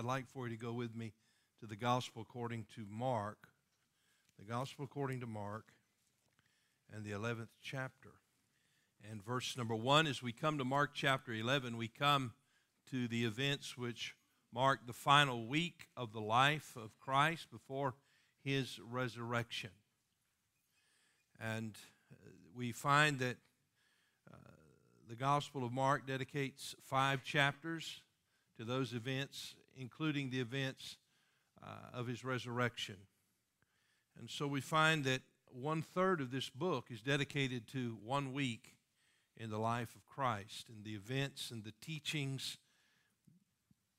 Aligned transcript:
I'd 0.00 0.06
like 0.06 0.28
for 0.28 0.48
you 0.48 0.56
to 0.56 0.64
go 0.64 0.72
with 0.72 0.96
me 0.96 1.12
to 1.60 1.66
the 1.66 1.76
Gospel 1.76 2.22
according 2.22 2.64
to 2.74 2.86
Mark 2.88 3.36
the 4.38 4.50
Gospel 4.50 4.86
according 4.86 5.20
to 5.20 5.26
Mark 5.26 5.66
and 6.90 7.04
the 7.04 7.10
11th 7.10 7.50
chapter. 7.62 8.12
And 9.10 9.22
verse 9.22 9.58
number 9.58 9.74
1, 9.74 10.06
as 10.06 10.22
we 10.22 10.32
come 10.32 10.56
to 10.56 10.64
Mark 10.64 10.92
chapter 10.94 11.34
11, 11.34 11.76
we 11.76 11.88
come 11.88 12.32
to 12.90 13.08
the 13.08 13.26
events 13.26 13.76
which 13.76 14.14
mark 14.50 14.86
the 14.86 14.94
final 14.94 15.46
week 15.46 15.88
of 15.98 16.14
the 16.14 16.20
life 16.22 16.78
of 16.82 16.98
Christ 16.98 17.50
before 17.50 17.94
his 18.42 18.80
resurrection. 18.90 19.72
And 21.38 21.76
uh, 22.10 22.30
we 22.56 22.72
find 22.72 23.18
that 23.18 23.36
uh, 24.32 24.36
the 25.10 25.16
Gospel 25.16 25.62
of 25.62 25.72
Mark 25.72 26.06
dedicates 26.06 26.74
five 26.80 27.22
chapters 27.22 28.00
to 28.56 28.64
those 28.64 28.94
events, 28.94 29.56
including 29.76 30.30
the 30.30 30.40
events 30.40 30.96
uh, 31.62 31.98
of 31.98 32.06
his 32.06 32.24
resurrection. 32.24 32.96
And 34.18 34.28
so 34.28 34.46
we 34.46 34.60
find 34.60 35.04
that 35.04 35.22
one 35.52 35.82
third 35.82 36.20
of 36.20 36.30
this 36.30 36.48
book 36.48 36.86
is 36.90 37.00
dedicated 37.00 37.66
to 37.68 37.98
one 38.04 38.32
week 38.32 38.76
in 39.36 39.50
the 39.50 39.58
life 39.58 39.94
of 39.94 40.06
Christ. 40.06 40.68
And 40.68 40.84
the 40.84 40.94
events 40.94 41.50
and 41.50 41.64
the 41.64 41.72
teachings 41.80 42.58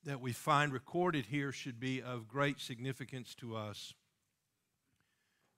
that 0.04 0.22
we 0.22 0.32
find 0.32 0.74
recorded 0.74 1.28
here 1.28 1.52
should 1.52 1.80
be 1.80 2.02
of 2.02 2.28
great 2.28 2.60
significance 2.60 3.36
to 3.36 3.56
us 3.56 3.94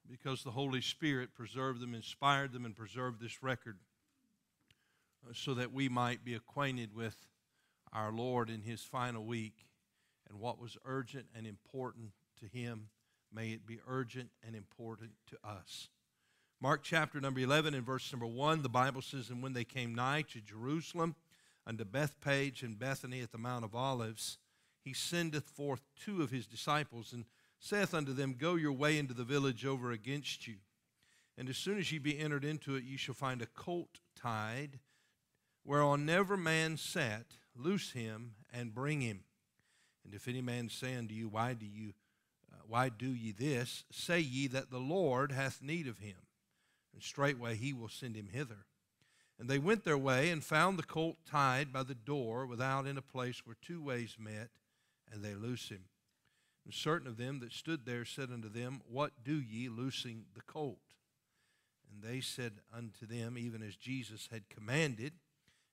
because 0.09 0.43
the 0.43 0.51
Holy 0.51 0.81
Spirit 0.81 1.33
preserved 1.33 1.79
them, 1.79 1.95
inspired 1.95 2.51
them, 2.51 2.65
and 2.65 2.75
preserved 2.75 3.21
this 3.21 3.41
record 3.41 3.77
uh, 5.25 5.31
so 5.33 5.53
that 5.53 5.71
we 5.71 5.87
might 5.87 6.25
be 6.25 6.33
acquainted 6.33 6.93
with 6.93 7.15
our 7.93 8.11
Lord 8.11 8.49
in 8.49 8.61
his 8.61 8.81
final 8.81 9.23
week 9.23 9.65
and 10.33 10.41
what 10.41 10.59
was 10.59 10.77
urgent 10.83 11.27
and 11.33 11.47
important 11.47 12.11
to 12.41 12.47
him 12.47 12.89
May 13.33 13.49
it 13.49 13.65
be 13.65 13.79
urgent 13.87 14.29
and 14.45 14.55
important 14.55 15.11
to 15.31 15.37
us. 15.43 15.89
Mark 16.61 16.83
chapter 16.83 17.19
number 17.19 17.39
11 17.39 17.73
and 17.73 17.85
verse 17.85 18.11
number 18.13 18.27
1, 18.27 18.61
the 18.61 18.69
Bible 18.69 19.01
says, 19.01 19.29
And 19.29 19.41
when 19.41 19.53
they 19.53 19.63
came 19.63 19.95
nigh 19.95 20.23
to 20.33 20.39
Jerusalem, 20.39 21.15
unto 21.65 21.83
Bethphage 21.83 22.61
and 22.61 22.77
Bethany 22.77 23.21
at 23.21 23.31
the 23.31 23.37
Mount 23.37 23.65
of 23.65 23.73
Olives, 23.73 24.37
he 24.83 24.93
sendeth 24.93 25.49
forth 25.49 25.81
two 25.95 26.21
of 26.21 26.29
his 26.29 26.45
disciples, 26.45 27.11
and 27.11 27.25
saith 27.59 27.93
unto 27.93 28.13
them, 28.13 28.35
Go 28.37 28.55
your 28.55 28.73
way 28.73 28.99
into 28.99 29.15
the 29.15 29.23
village 29.23 29.65
over 29.65 29.91
against 29.91 30.45
you. 30.45 30.55
And 31.37 31.49
as 31.49 31.57
soon 31.57 31.79
as 31.79 31.91
ye 31.91 31.97
be 31.97 32.19
entered 32.19 32.45
into 32.45 32.75
it, 32.75 32.83
ye 32.83 32.97
shall 32.97 33.15
find 33.15 33.41
a 33.41 33.47
colt 33.47 33.99
tied, 34.15 34.79
whereon 35.65 36.05
never 36.05 36.37
man 36.37 36.77
sat. 36.77 37.25
Loose 37.55 37.91
him 37.91 38.33
and 38.51 38.73
bring 38.73 39.01
him. 39.01 39.21
And 40.05 40.13
if 40.13 40.27
any 40.27 40.41
man 40.41 40.69
say 40.69 40.95
unto 40.95 41.13
you, 41.13 41.27
Why 41.29 41.53
do 41.53 41.65
you 41.65 41.93
uh, 42.53 42.57
why 42.67 42.89
do 42.89 43.07
ye 43.07 43.31
this? 43.31 43.83
Say 43.91 44.19
ye 44.19 44.47
that 44.47 44.69
the 44.69 44.79
Lord 44.79 45.31
hath 45.31 45.61
need 45.61 45.87
of 45.87 45.99
him, 45.99 46.17
and 46.93 47.01
straightway 47.01 47.55
he 47.55 47.73
will 47.73 47.89
send 47.89 48.15
him 48.15 48.29
hither. 48.31 48.65
And 49.39 49.49
they 49.49 49.59
went 49.59 49.83
their 49.83 49.97
way 49.97 50.29
and 50.29 50.43
found 50.43 50.77
the 50.77 50.83
colt 50.83 51.17
tied 51.25 51.73
by 51.73 51.83
the 51.83 51.95
door 51.95 52.45
without 52.45 52.85
in 52.85 52.97
a 52.97 53.01
place 53.01 53.41
where 53.45 53.55
two 53.61 53.81
ways 53.81 54.15
met, 54.19 54.49
and 55.11 55.23
they 55.23 55.33
loose 55.33 55.69
him. 55.69 55.85
And 56.65 56.73
certain 56.73 57.07
of 57.07 57.17
them 57.17 57.39
that 57.39 57.51
stood 57.51 57.85
there 57.85 58.05
said 58.05 58.29
unto 58.31 58.49
them, 58.49 58.81
What 58.87 59.23
do 59.23 59.35
ye 59.35 59.69
loosing 59.69 60.25
the 60.35 60.41
colt? 60.41 60.77
And 61.91 62.03
they 62.03 62.21
said 62.21 62.53
unto 62.75 63.05
them, 63.05 63.37
even 63.37 63.61
as 63.61 63.75
Jesus 63.75 64.29
had 64.31 64.49
commanded, 64.49 65.13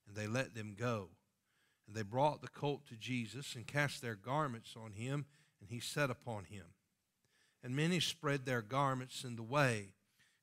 and 0.07 0.15
they 0.15 0.27
let 0.27 0.53
them 0.53 0.75
go. 0.77 1.09
And 1.91 1.97
they 1.97 2.03
brought 2.03 2.41
the 2.41 2.47
colt 2.47 2.87
to 2.87 2.95
Jesus 2.95 3.53
and 3.53 3.67
cast 3.67 4.01
their 4.01 4.15
garments 4.15 4.75
on 4.81 4.93
him, 4.93 5.25
and 5.59 5.69
he 5.69 5.81
sat 5.81 6.09
upon 6.09 6.45
him. 6.45 6.63
And 7.61 7.75
many 7.75 7.99
spread 7.99 8.45
their 8.45 8.61
garments 8.61 9.25
in 9.25 9.35
the 9.35 9.43
way, 9.43 9.87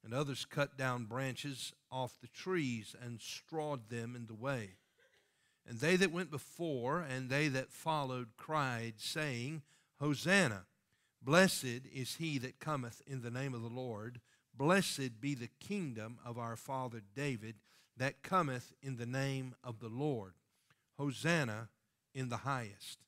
and 0.04 0.12
others 0.12 0.44
cut 0.44 0.76
down 0.76 1.06
branches 1.06 1.72
off 1.90 2.20
the 2.20 2.28
trees 2.28 2.94
and 3.02 3.22
strawed 3.22 3.88
them 3.88 4.14
in 4.14 4.26
the 4.26 4.34
way. 4.34 4.72
And 5.66 5.80
they 5.80 5.96
that 5.96 6.12
went 6.12 6.30
before 6.30 7.00
and 7.00 7.30
they 7.30 7.48
that 7.48 7.72
followed 7.72 8.36
cried, 8.36 8.96
saying, 8.98 9.62
Hosanna! 10.00 10.66
Blessed 11.22 11.86
is 11.90 12.16
he 12.16 12.36
that 12.36 12.60
cometh 12.60 13.00
in 13.06 13.22
the 13.22 13.30
name 13.30 13.54
of 13.54 13.62
the 13.62 13.68
Lord. 13.68 14.20
Blessed 14.54 15.18
be 15.18 15.34
the 15.34 15.48
kingdom 15.60 16.18
of 16.26 16.36
our 16.36 16.56
father 16.56 17.00
David 17.16 17.54
that 17.96 18.22
cometh 18.22 18.74
in 18.82 18.98
the 18.98 19.06
name 19.06 19.54
of 19.64 19.80
the 19.80 19.88
Lord. 19.88 20.34
Hosanna 20.98 21.68
in 22.14 22.28
the 22.28 22.38
highest. 22.38 22.98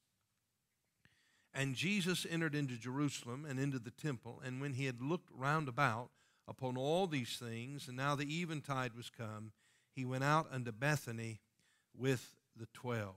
And 1.53 1.75
Jesus 1.75 2.27
entered 2.31 2.55
into 2.55 2.77
Jerusalem 2.77 3.45
and 3.49 3.59
into 3.59 3.79
the 3.79 3.91
temple, 3.91 4.41
and 4.45 4.61
when 4.61 4.75
he 4.75 4.87
had 4.87 5.03
looked 5.03 5.31
round 5.37 5.69
about 5.69 6.11
upon 6.47 6.77
all 6.77 7.07
these 7.07 7.37
things, 7.37 7.89
and 7.89 7.97
now 7.97 8.15
the 8.15 8.41
eventide 8.41 8.95
was 8.95 9.11
come, 9.11 9.53
he 9.93 10.05
went 10.05 10.25
out 10.25 10.47
unto 10.53 10.71
Bethany 10.71 11.41
with 11.97 12.37
the 12.57 12.69
twelve. 12.73 13.17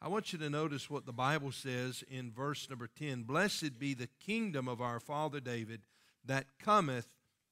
I 0.00 0.08
want 0.08 0.32
you 0.32 0.38
to 0.38 0.48
notice 0.48 0.88
what 0.88 1.06
the 1.06 1.12
Bible 1.12 1.50
says 1.50 2.04
in 2.08 2.30
verse 2.30 2.70
number 2.70 2.86
10 2.86 3.24
Blessed 3.24 3.78
be 3.78 3.94
the 3.94 4.08
kingdom 4.24 4.68
of 4.68 4.80
our 4.80 5.00
father 5.00 5.40
David 5.40 5.80
that 6.24 6.46
cometh 6.60 7.08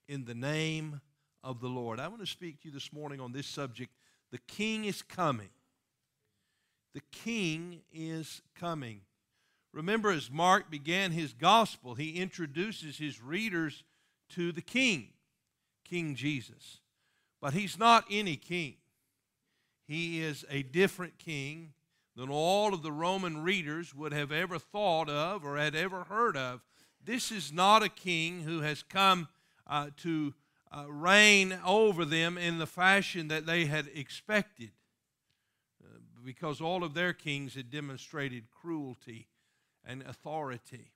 in 0.09 0.27
the 0.27 0.34
name 0.34 1.00
of 1.43 1.61
the 1.61 1.69
Lord. 1.69 1.99
I 1.99 2.06
want 2.06 2.21
to 2.21 2.27
speak 2.27 2.61
to 2.61 2.69
you 2.69 2.75
this 2.75 2.93
morning 2.93 3.21
on 3.21 3.33
this 3.33 3.49
subject. 3.49 3.91
The 4.31 4.38
king 4.38 4.84
is 4.84 5.03
coming. 5.03 5.49
The 6.96 7.02
king 7.12 7.82
is 7.92 8.40
coming. 8.54 9.02
Remember, 9.74 10.10
as 10.10 10.30
Mark 10.30 10.70
began 10.70 11.12
his 11.12 11.34
gospel, 11.34 11.94
he 11.94 12.12
introduces 12.12 12.96
his 12.96 13.20
readers 13.20 13.84
to 14.30 14.50
the 14.50 14.62
king, 14.62 15.08
King 15.84 16.14
Jesus. 16.14 16.80
But 17.38 17.52
he's 17.52 17.78
not 17.78 18.06
any 18.10 18.36
king, 18.36 18.76
he 19.86 20.22
is 20.22 20.46
a 20.48 20.62
different 20.62 21.18
king 21.18 21.74
than 22.16 22.30
all 22.30 22.72
of 22.72 22.82
the 22.82 22.92
Roman 22.92 23.42
readers 23.42 23.94
would 23.94 24.14
have 24.14 24.32
ever 24.32 24.58
thought 24.58 25.10
of 25.10 25.44
or 25.44 25.58
had 25.58 25.74
ever 25.74 26.04
heard 26.04 26.34
of. 26.34 26.62
This 27.04 27.30
is 27.30 27.52
not 27.52 27.82
a 27.82 27.90
king 27.90 28.40
who 28.40 28.62
has 28.62 28.82
come 28.82 29.28
uh, 29.66 29.90
to 29.98 30.32
uh, 30.74 30.86
reign 30.88 31.58
over 31.62 32.06
them 32.06 32.38
in 32.38 32.56
the 32.56 32.66
fashion 32.66 33.28
that 33.28 33.44
they 33.44 33.66
had 33.66 33.86
expected, 33.94 34.70
because 36.26 36.60
all 36.60 36.82
of 36.82 36.92
their 36.92 37.12
kings 37.12 37.54
had 37.54 37.70
demonstrated 37.70 38.50
cruelty 38.50 39.28
and 39.84 40.03
authority. 40.03 40.91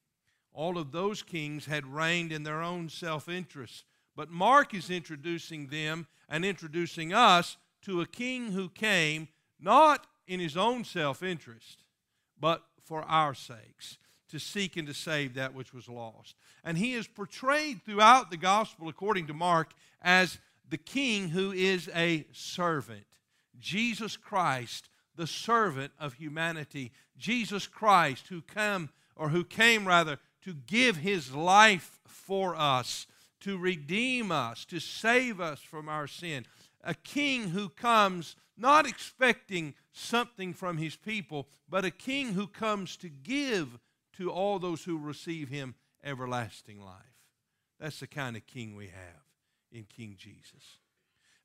All 0.52 0.76
of 0.76 0.90
those 0.90 1.22
kings 1.22 1.66
had 1.66 1.86
reigned 1.86 2.32
in 2.32 2.42
their 2.42 2.60
own 2.60 2.88
self 2.88 3.28
interest. 3.28 3.84
But 4.16 4.30
Mark 4.30 4.74
is 4.74 4.90
introducing 4.90 5.68
them 5.68 6.08
and 6.28 6.44
introducing 6.44 7.14
us 7.14 7.56
to 7.82 8.00
a 8.00 8.06
king 8.06 8.52
who 8.52 8.68
came 8.68 9.28
not 9.60 10.06
in 10.26 10.40
his 10.40 10.56
own 10.56 10.84
self 10.84 11.22
interest, 11.22 11.84
but 12.38 12.64
for 12.82 13.02
our 13.02 13.32
sakes, 13.32 13.98
to 14.30 14.40
seek 14.40 14.76
and 14.76 14.88
to 14.88 14.94
save 14.94 15.34
that 15.34 15.54
which 15.54 15.72
was 15.72 15.88
lost. 15.88 16.34
And 16.64 16.76
he 16.76 16.94
is 16.94 17.06
portrayed 17.06 17.82
throughout 17.84 18.30
the 18.30 18.36
gospel, 18.36 18.88
according 18.88 19.28
to 19.28 19.34
Mark, 19.34 19.74
as 20.02 20.38
the 20.68 20.78
king 20.78 21.28
who 21.28 21.52
is 21.52 21.88
a 21.94 22.26
servant. 22.32 23.06
Jesus 23.60 24.16
Christ 24.16 24.89
the 25.16 25.26
servant 25.26 25.92
of 25.98 26.14
humanity, 26.14 26.92
Jesus 27.16 27.66
Christ, 27.66 28.28
who 28.28 28.42
come 28.42 28.90
or 29.16 29.30
who 29.30 29.44
came 29.44 29.86
rather 29.86 30.18
to 30.42 30.54
give 30.54 30.96
his 30.96 31.34
life 31.34 32.00
for 32.06 32.56
us, 32.56 33.06
to 33.40 33.58
redeem 33.58 34.32
us, 34.32 34.64
to 34.66 34.80
save 34.80 35.40
us 35.40 35.60
from 35.60 35.88
our 35.88 36.06
sin. 36.06 36.46
A 36.82 36.94
king 36.94 37.50
who 37.50 37.68
comes 37.68 38.36
not 38.56 38.86
expecting 38.86 39.74
something 39.92 40.52
from 40.52 40.78
his 40.78 40.96
people, 40.96 41.48
but 41.68 41.84
a 41.84 41.90
king 41.90 42.34
who 42.34 42.46
comes 42.46 42.96
to 42.98 43.08
give 43.08 43.78
to 44.14 44.30
all 44.30 44.58
those 44.58 44.84
who 44.84 44.98
receive 44.98 45.48
him 45.48 45.74
everlasting 46.04 46.80
life. 46.80 46.94
That's 47.78 48.00
the 48.00 48.06
kind 48.06 48.36
of 48.36 48.46
king 48.46 48.76
we 48.76 48.86
have 48.86 49.24
in 49.72 49.84
King 49.84 50.16
Jesus. 50.18 50.78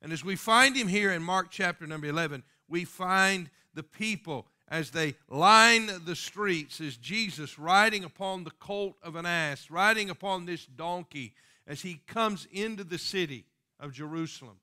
And 0.02 0.12
as 0.12 0.24
we 0.24 0.36
find 0.36 0.76
him 0.76 0.88
here 0.88 1.12
in 1.12 1.22
Mark 1.22 1.48
chapter 1.50 1.86
number 1.86 2.06
11, 2.06 2.42
we 2.68 2.84
find 2.84 3.50
the 3.74 3.82
people 3.82 4.46
as 4.68 4.90
they 4.90 5.14
line 5.28 5.90
the 6.04 6.16
streets, 6.16 6.80
as 6.80 6.96
Jesus 6.96 7.58
riding 7.58 8.04
upon 8.04 8.44
the 8.44 8.50
colt 8.50 8.96
of 9.02 9.14
an 9.14 9.26
ass, 9.26 9.70
riding 9.70 10.10
upon 10.10 10.44
this 10.44 10.66
donkey, 10.66 11.34
as 11.66 11.82
he 11.82 12.00
comes 12.06 12.46
into 12.50 12.84
the 12.84 12.98
city 12.98 13.44
of 13.78 13.92
Jerusalem. 13.92 14.56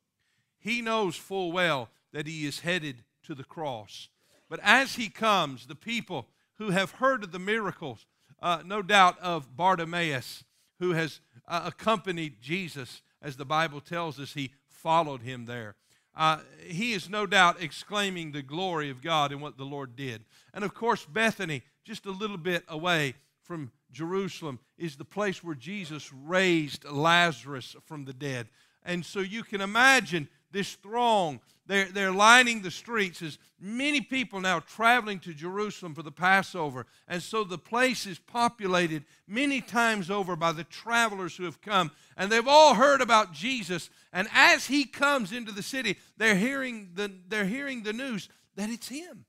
He 0.60 0.82
knows 0.82 1.16
full 1.16 1.52
well 1.52 1.90
that 2.12 2.28
he 2.28 2.46
is 2.46 2.62
headed 2.62 3.04
to 3.24 3.36
the 3.36 3.44
cross. 3.44 4.10
But 4.50 4.60
as 4.62 4.96
he 4.96 5.10
comes, 5.10 5.66
the 5.66 5.76
people 5.76 6.28
who 6.58 6.72
have 6.72 6.92
heard 6.92 7.24
of 7.24 7.32
the 7.32 7.40
miracles, 7.40 8.06
uh, 8.42 8.62
no 8.66 8.82
doubt 8.82 9.20
of 9.20 9.56
Bartimaeus, 9.56 10.44
who 10.80 10.92
has 10.92 11.22
uh, 11.48 11.64
accompanied 11.66 12.42
Jesus, 12.42 13.02
as 13.22 13.38
the 13.38 13.46
Bible 13.46 13.80
tells 13.80 14.20
us, 14.20 14.34
he 14.34 14.52
followed 14.84 15.22
him 15.22 15.46
there. 15.46 15.76
Uh, 16.16 16.40
he 16.68 16.94
is 16.94 17.10
no 17.10 17.26
doubt 17.26 17.62
exclaiming 17.62 18.32
the 18.32 18.44
glory 18.44 18.90
of 18.90 19.02
God 19.02 19.32
and 19.32 19.42
what 19.42 19.58
the 19.58 19.64
Lord 19.64 19.96
did. 19.96 20.24
And 20.54 20.64
of 20.64 20.76
course, 20.76 21.06
Bethany, 21.06 21.64
just 21.84 22.06
a 22.06 22.12
little 22.12 22.38
bit 22.38 22.64
away 22.68 23.16
from 23.42 23.72
Jerusalem, 23.92 24.60
is 24.78 24.96
the 24.96 25.06
place 25.06 25.44
where 25.44 25.56
Jesus 25.56 26.14
raised 26.14 26.86
Lazarus 26.86 27.76
from 27.86 28.06
the 28.06 28.14
dead. 28.14 28.48
And 28.84 29.04
so 29.04 29.22
you 29.22 29.44
can 29.44 29.62
imagine 29.62 30.28
this 30.54 30.76
throng. 30.76 31.42
They're, 31.66 31.86
they're 31.86 32.12
lining 32.12 32.62
the 32.62 32.72
streets 32.72 33.22
as 33.22 33.38
many 33.60 34.02
people 34.02 34.40
now 34.40 34.60
traveling 34.60 35.20
to 35.20 35.34
Jerusalem 35.34 35.96
for 35.96 36.04
the 36.04 36.12
Passover. 36.12 36.86
And 37.08 37.22
so 37.22 37.44
the 37.44 37.58
place 37.58 38.06
is 38.06 38.20
populated 38.20 39.04
many 39.28 39.60
times 39.62 40.10
over 40.10 40.36
by 40.36 40.52
the 40.52 40.66
travelers 40.66 41.36
who 41.36 41.44
have 41.46 41.62
come. 41.62 41.92
And 42.16 42.32
they've 42.32 42.48
all 42.48 42.76
heard 42.76 43.02
about 43.02 43.34
Jesus. 43.34 43.90
And 44.12 44.28
as 44.34 44.68
he 44.68 44.86
comes 44.86 45.32
into 45.32 45.52
the 45.52 45.64
city, 45.64 45.98
they're 46.18 46.36
hearing 46.36 46.92
the, 46.94 47.12
they're 47.28 47.46
hearing 47.46 47.84
the 47.84 47.94
news 47.94 48.30
that 48.56 48.70
it's 48.70 48.90
him. 48.90 49.26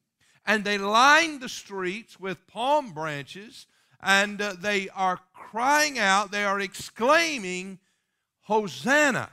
And 0.46 0.64
they 0.64 0.78
line 0.78 1.40
the 1.40 1.48
streets 1.48 2.20
with 2.20 2.46
palm 2.46 2.92
branches 2.92 3.66
and 4.02 4.42
uh, 4.42 4.54
they 4.60 4.90
are 4.90 5.18
crying 5.32 5.98
out, 5.98 6.30
they 6.30 6.44
are 6.44 6.60
exclaiming, 6.60 7.78
Hosanna 8.42 9.30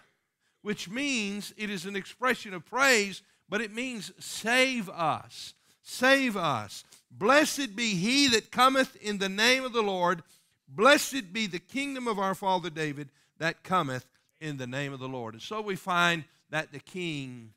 which 0.61 0.89
means 0.89 1.53
it 1.57 1.69
is 1.69 1.85
an 1.85 1.95
expression 1.95 2.53
of 2.53 2.65
praise, 2.65 3.21
but 3.49 3.61
it 3.61 3.73
means 3.73 4.11
save 4.19 4.89
us. 4.89 5.53
Save 5.81 6.37
us. 6.37 6.83
Blessed 7.09 7.75
be 7.75 7.95
he 7.95 8.27
that 8.29 8.51
cometh 8.51 8.95
in 8.97 9.17
the 9.17 9.29
name 9.29 9.63
of 9.63 9.73
the 9.73 9.81
Lord. 9.81 10.23
Blessed 10.67 11.33
be 11.33 11.47
the 11.47 11.59
kingdom 11.59 12.07
of 12.07 12.19
our 12.19 12.35
father 12.35 12.69
David 12.69 13.09
that 13.39 13.63
cometh 13.63 14.05
in 14.39 14.57
the 14.57 14.67
name 14.67 14.93
of 14.93 14.99
the 14.99 15.09
Lord. 15.09 15.33
And 15.33 15.41
so 15.41 15.61
we 15.61 15.75
find 15.75 16.23
that 16.49 16.71
the 16.71 16.79
king 16.79 17.53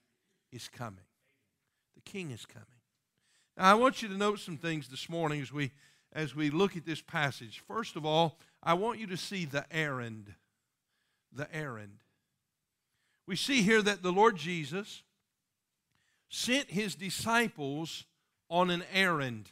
is 0.50 0.68
coming. 0.68 1.04
The 1.94 2.10
king 2.10 2.30
is 2.30 2.46
coming. 2.46 2.66
Now 3.56 3.70
I 3.70 3.74
want 3.74 4.02
you 4.02 4.08
to 4.08 4.16
note 4.16 4.40
some 4.40 4.56
things 4.56 4.88
this 4.88 5.08
morning 5.08 5.40
as 5.40 5.52
we 5.52 5.70
as 6.12 6.34
we 6.34 6.48
look 6.48 6.76
at 6.76 6.86
this 6.86 7.00
passage. 7.00 7.62
First 7.66 7.96
of 7.96 8.06
all, 8.06 8.38
I 8.62 8.74
want 8.74 9.00
you 9.00 9.06
to 9.08 9.16
see 9.16 9.44
the 9.44 9.64
errand. 9.70 10.32
The 11.32 11.52
errand 11.54 12.03
we 13.26 13.36
see 13.36 13.62
here 13.62 13.82
that 13.82 14.02
the 14.02 14.12
Lord 14.12 14.36
Jesus 14.36 15.02
sent 16.28 16.70
his 16.70 16.94
disciples 16.94 18.04
on 18.50 18.70
an 18.70 18.84
errand. 18.92 19.50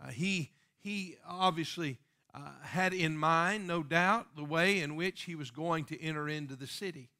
Uh, 0.00 0.08
he, 0.08 0.50
he 0.78 1.16
obviously 1.26 1.98
uh, 2.34 2.50
had 2.62 2.92
in 2.92 3.16
mind, 3.16 3.66
no 3.66 3.82
doubt, 3.82 4.36
the 4.36 4.44
way 4.44 4.80
in 4.80 4.96
which 4.96 5.22
he 5.22 5.34
was 5.34 5.50
going 5.50 5.84
to 5.84 6.02
enter 6.02 6.28
into 6.28 6.56
the 6.56 6.66
city. 6.66 7.10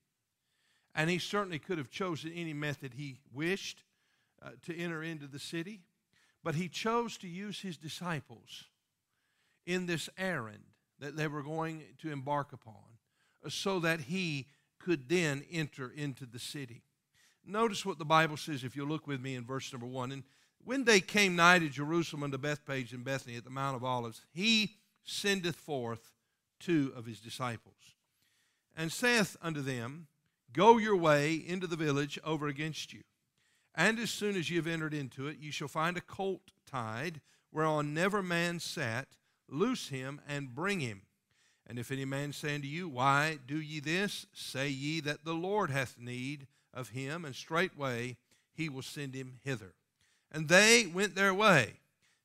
And 0.94 1.08
he 1.08 1.18
certainly 1.18 1.58
could 1.58 1.78
have 1.78 1.90
chosen 1.90 2.32
any 2.34 2.52
method 2.52 2.94
he 2.94 3.18
wished 3.32 3.84
uh, 4.42 4.50
to 4.66 4.76
enter 4.76 5.02
into 5.02 5.26
the 5.26 5.38
city. 5.38 5.80
But 6.42 6.56
he 6.56 6.68
chose 6.68 7.16
to 7.18 7.28
use 7.28 7.60
his 7.60 7.76
disciples 7.76 8.64
in 9.66 9.86
this 9.86 10.10
errand 10.18 10.64
that 10.98 11.16
they 11.16 11.26
were 11.26 11.42
going 11.42 11.82
to 12.00 12.12
embark 12.12 12.52
upon 12.52 12.98
uh, 13.44 13.48
so 13.48 13.80
that 13.80 14.02
he 14.02 14.46
could 14.84 15.08
then 15.08 15.42
enter 15.50 15.90
into 15.90 16.26
the 16.26 16.38
city. 16.38 16.82
Notice 17.46 17.86
what 17.86 17.98
the 17.98 18.04
Bible 18.04 18.36
says 18.36 18.64
if 18.64 18.76
you 18.76 18.84
look 18.84 19.06
with 19.06 19.20
me 19.20 19.34
in 19.34 19.44
verse 19.44 19.72
number 19.72 19.86
one. 19.86 20.12
And 20.12 20.24
when 20.62 20.84
they 20.84 21.00
came 21.00 21.36
nigh 21.36 21.58
to 21.58 21.68
Jerusalem 21.68 22.22
unto 22.22 22.36
Bethphage 22.36 22.92
and 22.92 23.04
Bethany 23.04 23.36
at 23.36 23.44
the 23.44 23.50
Mount 23.50 23.76
of 23.76 23.84
Olives, 23.84 24.22
he 24.30 24.76
sendeth 25.02 25.56
forth 25.56 26.12
two 26.60 26.92
of 26.94 27.06
his 27.06 27.20
disciples, 27.20 27.94
and 28.76 28.92
saith 28.92 29.36
unto 29.42 29.60
them, 29.60 30.06
Go 30.52 30.78
your 30.78 30.96
way 30.96 31.34
into 31.34 31.66
the 31.66 31.76
village 31.76 32.18
over 32.24 32.46
against 32.46 32.92
you. 32.92 33.02
And 33.74 33.98
as 33.98 34.10
soon 34.10 34.36
as 34.36 34.50
ye 34.50 34.56
have 34.56 34.66
entered 34.66 34.94
into 34.94 35.26
it, 35.26 35.38
ye 35.38 35.50
shall 35.50 35.68
find 35.68 35.96
a 35.96 36.02
colt 36.02 36.52
tied, 36.66 37.20
whereon 37.50 37.92
never 37.92 38.22
man 38.22 38.60
sat. 38.60 39.08
Loose 39.48 39.88
him 39.88 40.20
and 40.26 40.54
bring 40.54 40.80
him. 40.80 41.02
And 41.66 41.78
if 41.78 41.90
any 41.90 42.04
man 42.04 42.32
say 42.32 42.54
unto 42.54 42.66
you, 42.66 42.88
Why 42.88 43.38
do 43.46 43.60
ye 43.60 43.80
this? 43.80 44.26
Say 44.32 44.68
ye 44.68 45.00
that 45.00 45.24
the 45.24 45.32
Lord 45.32 45.70
hath 45.70 45.98
need 45.98 46.46
of 46.72 46.90
him, 46.90 47.24
and 47.24 47.34
straightway 47.34 48.16
he 48.52 48.68
will 48.68 48.82
send 48.82 49.14
him 49.14 49.40
hither. 49.42 49.74
And 50.30 50.48
they 50.48 50.86
went 50.86 51.14
their 51.14 51.32
way, 51.32 51.74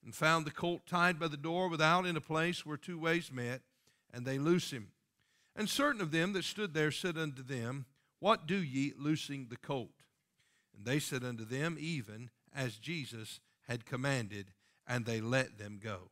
and 0.04 0.14
found 0.14 0.46
the 0.46 0.52
colt 0.52 0.82
tied 0.88 1.20
by 1.20 1.28
the 1.28 1.38
door 1.38 1.70
without 1.70 2.06
in 2.06 2.18
a 2.18 2.22
place 2.22 2.66
where 2.66 2.78
two 2.78 3.00
ways 3.00 3.32
met, 3.32 3.62
and 4.14 4.26
they 4.26 4.38
loose 4.38 4.72
him. 4.72 4.90
And 5.56 5.70
certain 5.70 6.02
of 6.02 6.12
them 6.12 6.34
that 6.34 6.44
stood 6.44 6.74
there 6.74 6.92
said 6.92 7.18
unto 7.18 7.44
them, 7.44 7.86
What 8.20 8.48
do 8.48 8.58
ye 8.58 8.94
loosing 8.98 9.48
the 9.50 9.58
colt? 9.58 10.04
And 10.76 10.86
they 10.86 11.00
said 11.00 11.24
unto 11.24 11.46
them, 11.46 11.78
Even 11.80 12.30
as 12.56 12.78
Jesus 12.78 13.40
had 13.68 13.86
commanded, 13.86 14.48
and 14.88 15.06
they 15.06 15.22
let 15.22 15.58
them 15.58 15.80
go. 15.82 16.10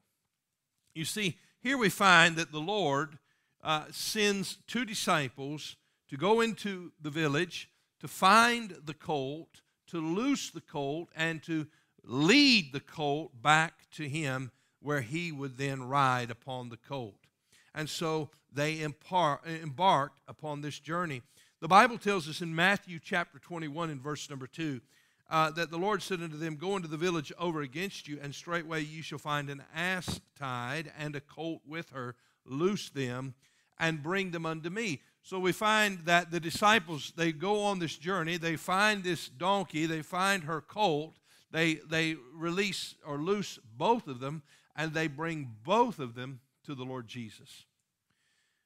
You 0.94 1.06
see, 1.06 1.38
here 1.68 1.78
we 1.78 1.90
find 1.90 2.38
that 2.38 2.54
the 2.54 2.62
Lord 2.62 3.18
uh, 3.62 3.84
sends 3.92 4.58
two 4.68 4.86
disciples 4.86 5.76
to 6.08 6.16
go 6.16 6.40
into 6.40 6.94
the 7.02 7.10
village 7.10 7.70
to 8.00 8.08
find 8.08 8.78
the 8.86 8.94
colt, 8.94 9.60
to 9.88 9.98
loose 9.98 10.50
the 10.50 10.62
colt, 10.62 11.10
and 11.14 11.44
to 11.44 11.68
lead 12.06 12.72
the 12.72 12.80
colt 12.80 13.42
back 13.42 13.74
to 13.92 14.08
him 14.08 14.50
where 14.82 15.02
he 15.02 15.30
would 15.34 15.58
then 15.58 15.84
ride 15.84 16.32
upon 16.32 16.70
the 16.70 16.78
colt. 16.78 17.28
And 17.76 17.90
so 17.90 18.30
they 18.50 18.78
impar- 18.78 19.46
embarked 19.46 20.22
upon 20.26 20.62
this 20.62 20.80
journey. 20.80 21.22
The 21.60 21.68
Bible 21.68 21.98
tells 21.98 22.30
us 22.30 22.40
in 22.40 22.56
Matthew 22.56 22.98
chapter 23.04 23.40
21 23.40 23.90
in 23.90 24.00
verse 24.00 24.30
number 24.30 24.48
2 24.48 24.80
uh, 25.30 25.52
that 25.52 25.72
the 25.72 25.78
Lord 25.78 26.02
said 26.02 26.22
unto 26.22 26.38
them, 26.38 26.56
Go 26.56 26.76
into 26.76 26.88
the 26.88 26.98
village 26.98 27.34
over 27.38 27.62
against 27.62 28.08
you, 28.08 28.20
and 28.22 28.34
straightway 28.34 28.84
you 28.84 29.02
shall 29.02 29.18
find 29.18 29.50
an 29.50 29.64
ass 29.76 30.22
tied 30.38 30.92
and 30.98 31.16
a 31.16 31.22
colt 31.22 31.62
with 31.68 31.90
her. 31.90 32.16
Loose 32.46 32.90
them 32.90 33.36
and 33.80 34.02
bring 34.02 34.32
them 34.32 34.46
unto 34.46 34.70
me. 34.70 35.02
So 35.22 35.40
we 35.40 35.52
find 35.52 36.00
that 36.06 36.32
the 36.32 36.40
disciples, 36.40 37.12
they 37.18 37.34
go 37.34 37.64
on 37.64 37.80
this 37.80 37.98
journey, 37.98 38.38
they 38.38 38.56
find 38.56 39.04
this 39.04 39.28
donkey, 39.28 39.86
they 39.86 40.02
find 40.02 40.44
her 40.44 40.62
colt, 40.62 41.18
they, 41.52 41.76
they 41.90 42.16
release 42.34 42.96
or 43.06 43.18
loose 43.18 43.60
both 43.78 44.08
of 44.08 44.22
them, 44.22 44.44
and 44.76 44.94
they 44.94 45.08
bring 45.08 45.52
both 45.66 46.00
of 46.00 46.16
them 46.16 46.40
to 46.66 46.76
the 46.76 46.86
Lord 46.86 47.08
Jesus. 47.08 47.66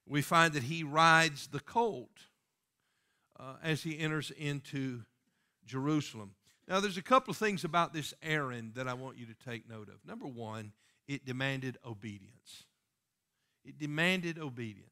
We 0.05 0.21
find 0.21 0.53
that 0.53 0.63
he 0.63 0.83
rides 0.83 1.47
the 1.47 1.59
colt 1.59 2.11
uh, 3.39 3.55
as 3.63 3.81
he 3.83 3.97
enters 3.97 4.31
into 4.31 5.01
Jerusalem. 5.65 6.35
Now, 6.71 6.79
there's 6.79 6.95
a 6.95 7.01
couple 7.01 7.31
of 7.31 7.37
things 7.37 7.65
about 7.65 7.93
this 7.93 8.13
errand 8.23 8.75
that 8.75 8.87
I 8.87 8.93
want 8.93 9.17
you 9.17 9.25
to 9.25 9.33
take 9.45 9.69
note 9.69 9.89
of. 9.89 9.95
Number 10.07 10.25
one, 10.25 10.71
it 11.05 11.25
demanded 11.25 11.77
obedience. 11.85 12.63
It 13.65 13.77
demanded 13.77 14.39
obedience. 14.39 14.87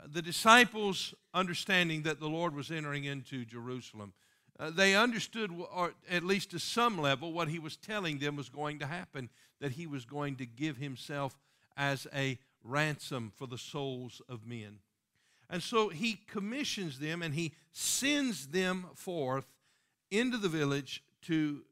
Uh, 0.00 0.06
the 0.10 0.22
disciples, 0.22 1.12
understanding 1.34 2.04
that 2.04 2.18
the 2.18 2.30
Lord 2.30 2.54
was 2.54 2.70
entering 2.70 3.04
into 3.04 3.44
Jerusalem, 3.44 4.14
uh, 4.58 4.70
they 4.70 4.96
understood, 4.96 5.52
or 5.70 5.92
at 6.08 6.24
least 6.24 6.52
to 6.52 6.58
some 6.58 6.98
level, 6.98 7.34
what 7.34 7.48
he 7.48 7.58
was 7.58 7.76
telling 7.76 8.18
them 8.18 8.34
was 8.34 8.48
going 8.48 8.78
to 8.78 8.86
happen 8.86 9.28
that 9.60 9.72
he 9.72 9.86
was 9.86 10.06
going 10.06 10.36
to 10.36 10.46
give 10.46 10.78
himself 10.78 11.36
as 11.76 12.06
a 12.14 12.38
ransom 12.64 13.32
for 13.36 13.46
the 13.46 13.58
souls 13.58 14.22
of 14.30 14.46
men. 14.46 14.78
And 15.50 15.62
so 15.62 15.90
he 15.90 16.14
commissions 16.26 17.00
them 17.00 17.20
and 17.20 17.34
he 17.34 17.52
sends 17.70 18.46
them 18.46 18.86
forth 18.94 19.52
into 20.10 20.38
the 20.38 20.48
village 20.48 21.02
to, 21.22 21.62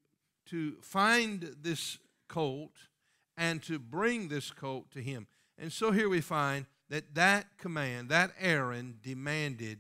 to 0.47 0.77
find 0.81 1.57
this 1.63 1.99
colt 2.29 2.73
and 3.37 3.63
to 3.63 3.79
bring 3.79 4.29
this 4.29 4.51
colt 4.51 4.91
to 4.93 5.01
him. 5.01 5.27
And 5.59 5.73
so 5.73 5.91
here 5.91 6.09
we 6.09 6.21
find 6.21 6.67
that 6.89 7.15
that 7.15 7.59
command, 7.59 8.09
that 8.09 8.33
errand 8.41 9.03
demanded 9.03 9.79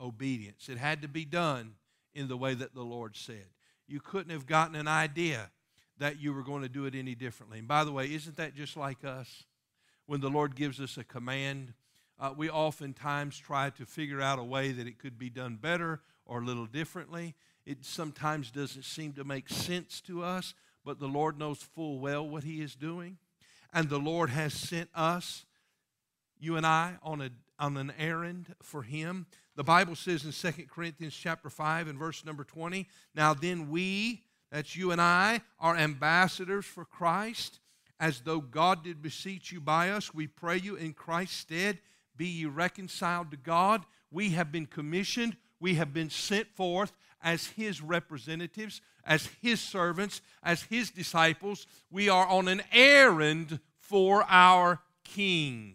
obedience. 0.00 0.68
It 0.68 0.78
had 0.78 1.02
to 1.02 1.08
be 1.08 1.24
done 1.24 1.74
in 2.14 2.28
the 2.28 2.36
way 2.36 2.54
that 2.54 2.74
the 2.74 2.82
Lord 2.82 3.16
said. 3.16 3.46
You 3.86 4.00
couldn't 4.00 4.32
have 4.32 4.46
gotten 4.46 4.74
an 4.74 4.88
idea 4.88 5.50
that 5.98 6.20
you 6.20 6.32
were 6.32 6.42
going 6.42 6.62
to 6.62 6.68
do 6.68 6.84
it 6.84 6.94
any 6.94 7.14
differently. 7.14 7.58
And 7.58 7.68
by 7.68 7.84
the 7.84 7.92
way, 7.92 8.12
isn't 8.12 8.36
that 8.36 8.54
just 8.54 8.76
like 8.76 9.04
us? 9.04 9.44
When 10.06 10.20
the 10.20 10.30
Lord 10.30 10.56
gives 10.56 10.80
us 10.80 10.96
a 10.96 11.04
command, 11.04 11.74
uh, 12.18 12.32
we 12.36 12.48
oftentimes 12.48 13.38
try 13.38 13.70
to 13.70 13.84
figure 13.84 14.20
out 14.20 14.38
a 14.38 14.44
way 14.44 14.72
that 14.72 14.86
it 14.86 14.98
could 14.98 15.18
be 15.18 15.30
done 15.30 15.56
better 15.56 16.00
or 16.24 16.40
a 16.40 16.44
little 16.44 16.66
differently. 16.66 17.34
It 17.68 17.84
sometimes 17.84 18.50
doesn't 18.50 18.86
seem 18.86 19.12
to 19.12 19.24
make 19.24 19.50
sense 19.50 20.00
to 20.06 20.24
us, 20.24 20.54
but 20.86 20.98
the 20.98 21.06
Lord 21.06 21.38
knows 21.38 21.58
full 21.58 21.98
well 21.98 22.26
what 22.26 22.42
He 22.42 22.62
is 22.62 22.74
doing. 22.74 23.18
And 23.74 23.90
the 23.90 23.98
Lord 23.98 24.30
has 24.30 24.54
sent 24.54 24.88
us, 24.94 25.44
you 26.40 26.56
and 26.56 26.64
I, 26.64 26.94
on, 27.02 27.20
a, 27.20 27.28
on 27.58 27.76
an 27.76 27.92
errand 27.98 28.54
for 28.62 28.84
Him. 28.84 29.26
The 29.54 29.64
Bible 29.64 29.96
says 29.96 30.24
in 30.24 30.32
2 30.32 30.62
Corinthians 30.64 31.14
chapter 31.14 31.50
5 31.50 31.88
and 31.88 31.98
verse 31.98 32.24
number 32.24 32.42
20, 32.42 32.88
Now 33.14 33.34
then 33.34 33.68
we, 33.68 34.22
that's 34.50 34.74
you 34.74 34.90
and 34.90 35.00
I, 35.00 35.42
are 35.60 35.76
ambassadors 35.76 36.64
for 36.64 36.86
Christ, 36.86 37.60
as 38.00 38.22
though 38.22 38.40
God 38.40 38.82
did 38.82 39.02
beseech 39.02 39.52
you 39.52 39.60
by 39.60 39.90
us. 39.90 40.14
We 40.14 40.26
pray 40.26 40.56
you 40.56 40.76
in 40.76 40.94
Christ's 40.94 41.36
stead, 41.36 41.80
be 42.16 42.28
ye 42.28 42.46
reconciled 42.46 43.30
to 43.32 43.36
God. 43.36 43.84
We 44.10 44.30
have 44.30 44.50
been 44.50 44.64
commissioned, 44.64 45.36
we 45.60 45.74
have 45.74 45.92
been 45.92 46.08
sent 46.08 46.48
forth 46.56 46.92
as 47.22 47.46
His 47.48 47.82
representatives, 47.82 48.80
as 49.04 49.28
His 49.40 49.60
servants, 49.60 50.20
as 50.42 50.62
His 50.62 50.90
disciples. 50.90 51.66
We 51.90 52.08
are 52.08 52.26
on 52.26 52.48
an 52.48 52.62
errand 52.72 53.60
for 53.80 54.24
our 54.28 54.80
King. 55.04 55.74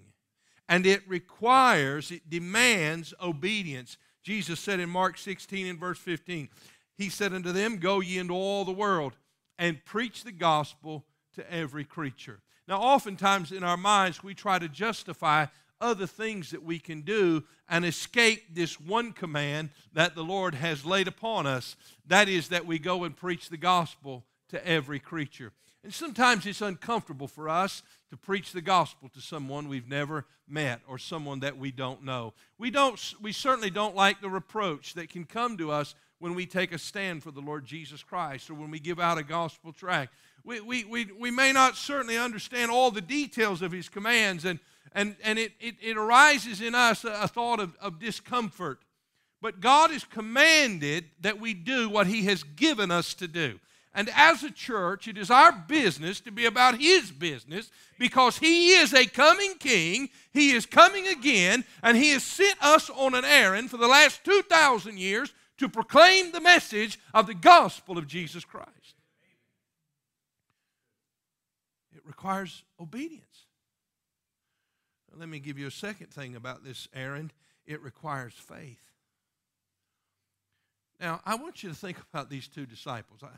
And 0.70 0.86
it 0.86 1.08
requires, 1.08 2.12
it 2.12 2.30
demands 2.30 3.14
obedience. 3.22 3.98
Jesus 4.24 4.60
said 4.60 4.80
in 4.80 4.90
Mark 4.90 5.18
16 5.18 5.68
and 5.68 5.80
verse 5.80 6.00
15, 6.00 6.50
He 6.98 7.10
said 7.10 7.34
unto 7.34 7.52
them, 7.52 7.78
Go 7.78 8.00
ye 8.00 8.18
into 8.18 8.34
all 8.34 8.64
the 8.64 8.72
world 8.72 9.14
and 9.58 9.84
preach 9.84 10.24
the 10.24 10.32
gospel 10.32 11.06
to 11.36 11.54
every 11.54 11.84
creature. 11.84 12.40
Now, 12.68 12.80
oftentimes 12.80 13.52
in 13.52 13.64
our 13.64 13.78
minds, 13.78 14.24
we 14.24 14.34
try 14.34 14.58
to 14.58 14.70
justify 14.70 15.48
other 15.82 16.08
things 16.08 16.52
that 16.52 16.64
we 16.64 16.80
can 16.80 17.02
do 17.02 17.44
and 17.70 17.86
escape 17.86 18.56
this 18.56 18.80
one 18.80 19.12
command 19.12 19.70
that 19.94 20.16
the 20.16 20.24
Lord 20.24 20.56
has 20.56 20.86
laid 20.86 21.08
upon 21.08 21.46
us. 21.46 21.76
That 22.08 22.30
is, 22.30 22.50
that 22.50 22.66
we 22.66 22.80
go 22.80 23.04
and 23.04 23.16
preach 23.16 23.50
the 23.50 23.58
gospel 23.58 24.24
to 24.50 24.68
every 24.68 25.00
creature. 25.00 25.52
And 25.84 25.94
sometimes 25.94 26.46
it's 26.46 26.62
uncomfortable 26.62 27.28
for 27.28 27.50
us 27.50 27.84
to 28.10 28.18
preach 28.18 28.54
the 28.54 28.62
gospel 28.62 29.10
to 29.10 29.20
someone 29.20 29.68
we've 29.68 29.90
never 29.90 30.26
met 30.48 30.82
or 30.88 30.98
someone 30.98 31.42
that 31.42 31.58
we 31.58 31.72
don't 31.72 32.04
know. 32.04 32.34
We, 32.58 32.72
don't, 32.72 33.00
we 33.22 33.34
certainly 33.34 33.70
don't 33.70 33.96
like 33.96 34.22
the 34.22 34.30
reproach 34.30 34.94
that 34.94 35.10
can 35.10 35.26
come 35.26 35.58
to 35.58 35.72
us 35.72 35.96
when 36.20 36.36
we 36.36 36.46
take 36.46 36.72
a 36.72 36.78
stand 36.78 37.22
for 37.22 37.32
the 37.32 37.42
Lord 37.42 37.66
Jesus 37.66 38.02
Christ 38.02 38.50
or 38.50 38.54
when 38.54 38.72
we 38.72 38.80
give 38.80 39.00
out 39.00 39.18
a 39.18 39.24
gospel 39.24 39.74
tract. 39.74 40.14
We, 40.44 40.60
we, 40.60 40.84
we, 40.84 41.06
we 41.18 41.32
may 41.32 41.52
not 41.52 41.78
certainly 41.78 42.18
understand 42.18 42.70
all 42.70 42.92
the 42.92 43.02
details 43.02 43.62
of 43.62 43.72
his 43.72 43.88
commands, 43.88 44.44
and, 44.46 44.60
and, 44.92 45.16
and 45.24 45.40
it, 45.40 45.54
it, 45.60 45.76
it 45.82 45.98
arises 45.98 46.62
in 46.62 46.76
us 46.76 47.06
a, 47.06 47.12
a 47.24 47.28
thought 47.28 47.60
of, 47.60 47.76
of 47.80 48.00
discomfort. 48.00 48.80
But 49.42 49.60
God 49.60 49.92
has 49.92 50.04
commanded 50.04 51.06
that 51.22 51.40
we 51.40 51.54
do 51.54 51.90
what 51.90 52.08
he 52.08 52.24
has 52.26 52.44
given 52.44 52.92
us 52.92 53.14
to 53.16 53.28
do. 53.28 53.60
And 53.96 54.10
as 54.16 54.44
a 54.44 54.50
church, 54.50 55.08
it 55.08 55.18
is 55.18 55.30
our 55.30 55.52
business 55.52 56.20
to 56.22 56.32
be 56.32 56.46
about 56.46 56.80
His 56.80 57.12
business 57.12 57.70
because 58.00 58.40
He 58.40 58.72
is 58.72 58.92
a 58.94 59.06
coming 59.06 59.54
King. 59.60 60.10
He 60.32 60.52
is 60.52 60.66
coming 60.66 61.08
again, 61.08 61.64
and 61.84 61.96
He 61.96 62.12
has 62.12 62.24
sent 62.24 62.58
us 62.62 62.90
on 62.90 63.14
an 63.14 63.24
errand 63.24 63.70
for 63.70 63.78
the 63.78 63.88
last 63.88 64.24
2,000 64.24 64.98
years 64.98 65.32
to 65.60 65.70
proclaim 65.70 66.32
the 66.32 66.42
message 66.42 67.00
of 67.14 67.28
the 67.28 67.36
gospel 67.36 68.00
of 68.00 68.08
Jesus 68.08 68.44
Christ. 68.44 68.96
It 72.04 72.08
requires 72.08 72.64
obedience. 72.80 73.46
Let 75.16 75.30
me 75.30 75.40
give 75.40 75.60
you 75.60 75.68
a 75.68 75.72
second 75.72 76.08
thing 76.08 76.36
about 76.36 76.64
this 76.64 76.88
errand 76.94 77.34
it 77.66 77.82
requires 77.82 78.34
faith. 78.34 78.82
Now, 81.00 81.22
I 81.26 81.36
want 81.36 81.64
you 81.64 81.70
to 81.70 81.76
think 81.76 81.98
about 82.12 82.30
these 82.30 82.48
two 82.48 82.66
disciples. 82.66 83.22
I, 83.24 83.30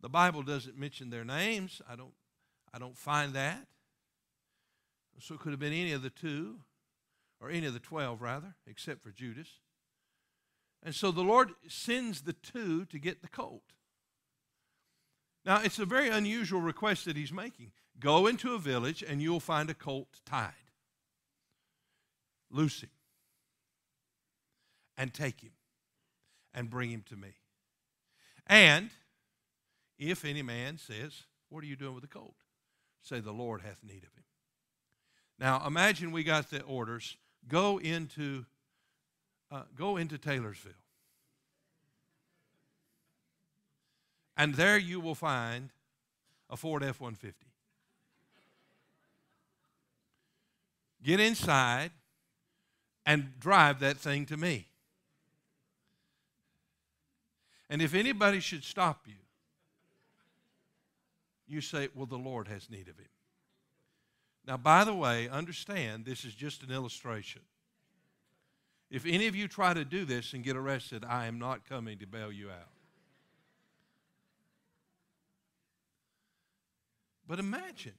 the 0.00 0.08
Bible 0.08 0.42
doesn't 0.42 0.78
mention 0.78 1.10
their 1.10 1.24
names. 1.24 1.82
I 1.90 1.96
don't, 1.96 2.14
I 2.72 2.78
don't 2.78 2.96
find 2.96 3.34
that. 3.34 3.66
So 5.20 5.34
it 5.34 5.40
could 5.40 5.52
have 5.52 5.60
been 5.60 5.72
any 5.72 5.92
of 5.92 6.02
the 6.02 6.10
two, 6.10 6.60
or 7.40 7.50
any 7.50 7.66
of 7.66 7.74
the 7.74 7.80
twelve, 7.80 8.22
rather, 8.22 8.54
except 8.66 9.02
for 9.02 9.10
Judas. 9.10 9.48
And 10.82 10.94
so 10.94 11.10
the 11.10 11.22
Lord 11.22 11.50
sends 11.66 12.22
the 12.22 12.32
two 12.32 12.84
to 12.86 12.98
get 12.98 13.20
the 13.20 13.28
colt. 13.28 13.64
Now, 15.48 15.62
it's 15.64 15.78
a 15.78 15.86
very 15.86 16.10
unusual 16.10 16.60
request 16.60 17.06
that 17.06 17.16
he's 17.16 17.32
making. 17.32 17.72
Go 17.98 18.26
into 18.26 18.52
a 18.52 18.58
village 18.58 19.02
and 19.02 19.22
you'll 19.22 19.40
find 19.40 19.70
a 19.70 19.74
colt 19.74 20.20
tied. 20.26 20.52
Loose 22.50 22.82
him 22.82 22.90
and 24.98 25.14
take 25.14 25.40
him 25.40 25.52
and 26.52 26.68
bring 26.68 26.90
him 26.90 27.02
to 27.08 27.16
me. 27.16 27.30
And 28.46 28.90
if 29.98 30.26
any 30.26 30.42
man 30.42 30.76
says, 30.76 31.22
What 31.48 31.64
are 31.64 31.66
you 31.66 31.76
doing 31.76 31.94
with 31.94 32.02
the 32.02 32.08
colt? 32.08 32.36
Say, 33.00 33.20
The 33.20 33.32
Lord 33.32 33.62
hath 33.62 33.82
need 33.82 34.04
of 34.04 34.12
him. 34.14 34.24
Now 35.38 35.66
imagine 35.66 36.12
we 36.12 36.24
got 36.24 36.50
the 36.50 36.60
orders 36.60 37.16
go 37.48 37.78
into 37.78 38.44
uh, 39.50 39.62
go 39.74 39.96
into 39.96 40.18
Taylorsville. 40.18 40.72
And 44.38 44.54
there 44.54 44.78
you 44.78 45.00
will 45.00 45.16
find 45.16 45.70
a 46.48 46.56
Ford 46.56 46.84
F 46.84 47.00
150. 47.00 47.44
Get 51.02 51.18
inside 51.18 51.90
and 53.04 53.38
drive 53.40 53.80
that 53.80 53.96
thing 53.96 54.26
to 54.26 54.36
me. 54.36 54.68
And 57.68 57.82
if 57.82 57.94
anybody 57.94 58.40
should 58.40 58.64
stop 58.64 59.06
you, 59.06 59.14
you 61.48 61.60
say, 61.60 61.88
Well, 61.94 62.06
the 62.06 62.16
Lord 62.16 62.46
has 62.48 62.70
need 62.70 62.88
of 62.88 62.96
him. 62.96 63.08
Now, 64.46 64.56
by 64.56 64.84
the 64.84 64.94
way, 64.94 65.28
understand 65.28 66.04
this 66.04 66.24
is 66.24 66.34
just 66.34 66.62
an 66.62 66.70
illustration. 66.70 67.42
If 68.90 69.04
any 69.04 69.26
of 69.26 69.36
you 69.36 69.48
try 69.48 69.74
to 69.74 69.84
do 69.84 70.04
this 70.04 70.32
and 70.32 70.42
get 70.42 70.56
arrested, 70.56 71.04
I 71.06 71.26
am 71.26 71.38
not 71.38 71.68
coming 71.68 71.98
to 71.98 72.06
bail 72.06 72.32
you 72.32 72.48
out. 72.50 72.77
But 77.28 77.38
imagine 77.38 77.94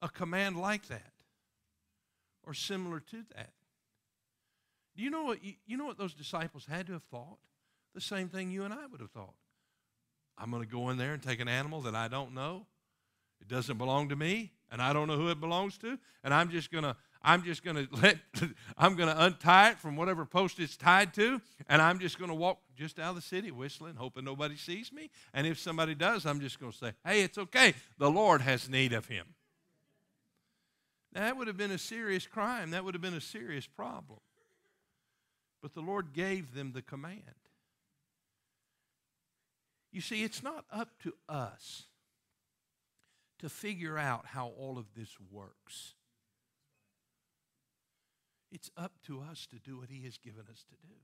a 0.00 0.08
command 0.08 0.56
like 0.56 0.86
that 0.88 1.12
or 2.44 2.54
similar 2.54 3.00
to 3.00 3.16
that. 3.36 3.50
Do 4.96 5.02
you 5.02 5.10
know 5.10 5.24
what 5.24 5.38
you 5.42 5.76
know 5.76 5.86
what 5.86 5.98
those 5.98 6.14
disciples 6.14 6.66
had 6.66 6.86
to 6.86 6.92
have 6.94 7.02
thought? 7.04 7.38
The 7.94 8.00
same 8.00 8.28
thing 8.28 8.50
you 8.50 8.64
and 8.64 8.72
I 8.72 8.86
would 8.86 9.00
have 9.00 9.10
thought. 9.10 9.34
I'm 10.38 10.50
going 10.50 10.62
to 10.62 10.68
go 10.68 10.88
in 10.90 10.96
there 10.96 11.12
and 11.12 11.22
take 11.22 11.40
an 11.40 11.48
animal 11.48 11.82
that 11.82 11.94
I 11.94 12.08
don't 12.08 12.32
know. 12.32 12.66
It 13.40 13.48
doesn't 13.48 13.78
belong 13.78 14.10
to 14.10 14.16
me, 14.16 14.52
and 14.70 14.80
I 14.80 14.92
don't 14.92 15.08
know 15.08 15.16
who 15.16 15.28
it 15.28 15.40
belongs 15.40 15.76
to, 15.78 15.98
and 16.22 16.32
I'm 16.32 16.50
just 16.50 16.70
going 16.70 16.84
to 16.84 16.96
I'm 17.22 17.42
just 17.42 17.62
going 17.62 17.76
to 17.86 17.88
let, 18.00 18.18
I'm 18.76 18.96
going 18.96 19.08
to 19.08 19.24
untie 19.24 19.70
it 19.70 19.78
from 19.78 19.96
whatever 19.96 20.24
post 20.24 20.58
it's 20.58 20.76
tied 20.76 21.14
to, 21.14 21.40
and 21.68 21.82
I'm 21.82 21.98
just 21.98 22.18
going 22.18 22.30
to 22.30 22.34
walk 22.34 22.58
just 22.76 22.98
out 22.98 23.10
of 23.10 23.16
the 23.16 23.22
city 23.22 23.50
whistling, 23.50 23.94
hoping 23.96 24.24
nobody 24.24 24.56
sees 24.56 24.92
me. 24.92 25.10
And 25.34 25.46
if 25.46 25.58
somebody 25.58 25.94
does, 25.94 26.26
I'm 26.26 26.40
just 26.40 26.58
going 26.58 26.72
to 26.72 26.78
say, 26.78 26.92
hey, 27.04 27.22
it's 27.22 27.38
okay. 27.38 27.74
The 27.98 28.10
Lord 28.10 28.40
has 28.40 28.68
need 28.68 28.92
of 28.92 29.06
him. 29.06 29.26
Now, 31.12 31.22
that 31.22 31.36
would 31.36 31.48
have 31.48 31.56
been 31.56 31.72
a 31.72 31.78
serious 31.78 32.26
crime. 32.26 32.70
That 32.70 32.84
would 32.84 32.94
have 32.94 33.02
been 33.02 33.14
a 33.14 33.20
serious 33.20 33.66
problem. 33.66 34.20
But 35.60 35.74
the 35.74 35.80
Lord 35.80 36.12
gave 36.12 36.54
them 36.54 36.72
the 36.72 36.82
command. 36.82 37.20
You 39.92 40.00
see, 40.00 40.22
it's 40.22 40.42
not 40.42 40.64
up 40.72 40.90
to 41.02 41.14
us 41.28 41.84
to 43.40 43.48
figure 43.48 43.98
out 43.98 44.26
how 44.26 44.52
all 44.58 44.78
of 44.78 44.86
this 44.96 45.16
works. 45.30 45.94
It's 48.50 48.70
up 48.76 48.92
to 49.06 49.20
us 49.30 49.46
to 49.50 49.56
do 49.56 49.78
what 49.78 49.90
He 49.90 50.04
has 50.04 50.18
given 50.18 50.44
us 50.50 50.64
to 50.68 50.86
do. 50.86 50.94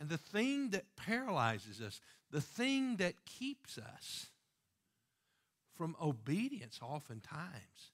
And 0.00 0.08
the 0.08 0.18
thing 0.18 0.70
that 0.70 0.96
paralyzes 0.96 1.80
us, 1.80 2.00
the 2.30 2.40
thing 2.40 2.96
that 2.96 3.24
keeps 3.24 3.78
us 3.78 4.26
from 5.76 5.96
obedience 6.02 6.80
oftentimes, 6.82 7.92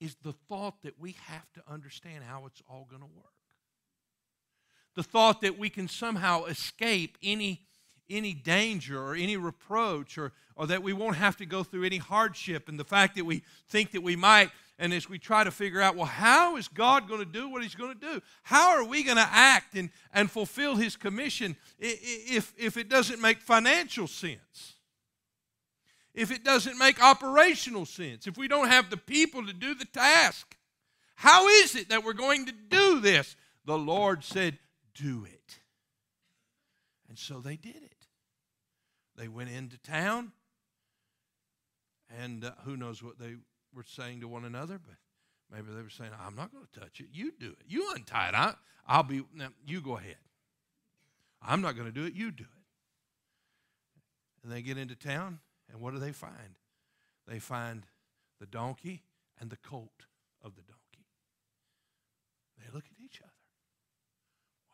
is 0.00 0.16
the 0.22 0.32
thought 0.32 0.82
that 0.82 0.98
we 0.98 1.16
have 1.26 1.50
to 1.54 1.62
understand 1.68 2.24
how 2.24 2.46
it's 2.46 2.62
all 2.68 2.86
going 2.88 3.02
to 3.02 3.08
work. 3.08 3.32
The 4.94 5.02
thought 5.02 5.42
that 5.42 5.58
we 5.58 5.68
can 5.68 5.88
somehow 5.88 6.44
escape 6.44 7.18
any, 7.22 7.62
any 8.08 8.34
danger 8.34 9.00
or 9.00 9.14
any 9.14 9.36
reproach 9.36 10.18
or, 10.18 10.32
or 10.54 10.66
that 10.66 10.82
we 10.82 10.92
won't 10.92 11.16
have 11.16 11.36
to 11.38 11.46
go 11.46 11.62
through 11.62 11.84
any 11.84 11.98
hardship, 11.98 12.68
and 12.68 12.78
the 12.78 12.84
fact 12.84 13.16
that 13.16 13.24
we 13.24 13.42
think 13.68 13.92
that 13.92 14.02
we 14.02 14.16
might 14.16 14.50
and 14.78 14.92
as 14.92 15.08
we 15.08 15.18
try 15.18 15.42
to 15.42 15.50
figure 15.50 15.80
out, 15.80 15.96
well, 15.96 16.04
how 16.04 16.56
is 16.56 16.68
God 16.68 17.08
going 17.08 17.20
to 17.20 17.26
do 17.26 17.48
what 17.48 17.62
He's 17.62 17.74
going 17.74 17.94
to 17.94 18.00
do? 18.00 18.20
How 18.42 18.76
are 18.76 18.84
we 18.84 19.02
going 19.02 19.16
to 19.16 19.28
act 19.30 19.74
and, 19.74 19.90
and 20.12 20.30
fulfill 20.30 20.76
His 20.76 20.96
commission 20.96 21.56
if, 21.78 22.52
if 22.58 22.76
it 22.76 22.88
doesn't 22.88 23.20
make 23.20 23.40
financial 23.40 24.06
sense? 24.06 24.74
If 26.14 26.30
it 26.30 26.44
doesn't 26.44 26.78
make 26.78 27.02
operational 27.02 27.86
sense? 27.86 28.26
If 28.26 28.36
we 28.36 28.48
don't 28.48 28.68
have 28.68 28.90
the 28.90 28.96
people 28.96 29.46
to 29.46 29.52
do 29.52 29.74
the 29.74 29.84
task? 29.86 30.56
How 31.14 31.48
is 31.48 31.74
it 31.74 31.88
that 31.88 32.04
we're 32.04 32.12
going 32.12 32.46
to 32.46 32.52
do 32.52 33.00
this? 33.00 33.36
The 33.64 33.78
Lord 33.78 34.24
said, 34.24 34.58
Do 34.94 35.26
it. 35.26 35.58
And 37.08 37.18
so 37.18 37.40
they 37.40 37.56
did 37.56 37.76
it. 37.76 37.95
They 39.16 39.28
went 39.28 39.50
into 39.50 39.78
town, 39.78 40.32
and 42.20 42.44
uh, 42.44 42.52
who 42.64 42.76
knows 42.76 43.02
what 43.02 43.18
they 43.18 43.34
were 43.74 43.84
saying 43.84 44.20
to 44.20 44.28
one 44.28 44.44
another, 44.44 44.78
but 44.78 44.96
maybe 45.50 45.74
they 45.74 45.82
were 45.82 45.90
saying, 45.90 46.10
I'm 46.20 46.34
not 46.34 46.52
going 46.52 46.66
to 46.72 46.80
touch 46.80 47.00
it. 47.00 47.06
You 47.12 47.32
do 47.38 47.48
it. 47.48 47.64
You 47.66 47.92
untie 47.94 48.28
it. 48.28 48.34
I, 48.34 48.54
I'll 48.86 49.02
be, 49.02 49.22
now, 49.34 49.48
you 49.66 49.80
go 49.80 49.96
ahead. 49.96 50.16
I'm 51.42 51.60
not 51.60 51.76
going 51.76 51.86
to 51.86 51.92
do 51.92 52.04
it. 52.04 52.14
You 52.14 52.30
do 52.30 52.44
it. 52.44 52.48
And 54.42 54.52
they 54.52 54.62
get 54.62 54.78
into 54.78 54.94
town, 54.94 55.40
and 55.70 55.80
what 55.80 55.92
do 55.92 55.98
they 55.98 56.12
find? 56.12 56.58
They 57.26 57.38
find 57.38 57.84
the 58.38 58.46
donkey 58.46 59.02
and 59.40 59.50
the 59.50 59.56
colt 59.56 60.06
of 60.42 60.54
the 60.54 60.62
donkey. 60.62 61.06
They 62.58 62.72
look 62.72 62.84
at 62.84 63.04
each 63.04 63.20
other. 63.20 63.30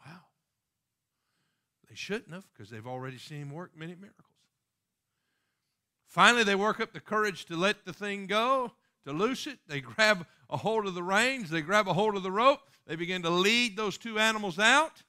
Wow. 0.07 0.21
They 1.89 1.95
shouldn't 1.95 2.33
have 2.33 2.47
because 2.53 2.71
they've 2.71 2.87
already 2.87 3.19
seen 3.19 3.43
him 3.43 3.51
work 3.51 3.71
many 3.77 3.95
miracles. 3.95 4.32
Finally, 6.13 6.45
they 6.45 6.55
work 6.55 6.79
up 6.79 6.93
the 6.93 7.01
courage 7.01 7.47
to 7.47 7.57
let 7.57 7.87
the 7.87 7.93
thing 7.93 8.27
go, 8.27 8.71
to 9.07 9.13
loose 9.15 9.47
it. 9.47 9.59
They 9.67 9.81
grab 9.81 10.27
a 10.51 10.59
hold 10.59 10.87
of 10.87 10.95
the 10.95 11.03
reins, 11.03 11.49
they 11.49 11.63
grab 11.63 11.89
a 11.89 11.95
hold 11.95 12.19
of 12.19 12.23
the 12.23 12.31
rope, 12.31 12.61
they 12.87 12.97
begin 12.97 13.23
to 13.23 13.31
lead 13.31 13.79
those 13.79 13.97
two 13.97 14.19
animals 14.19 14.59
out. 14.59 15.03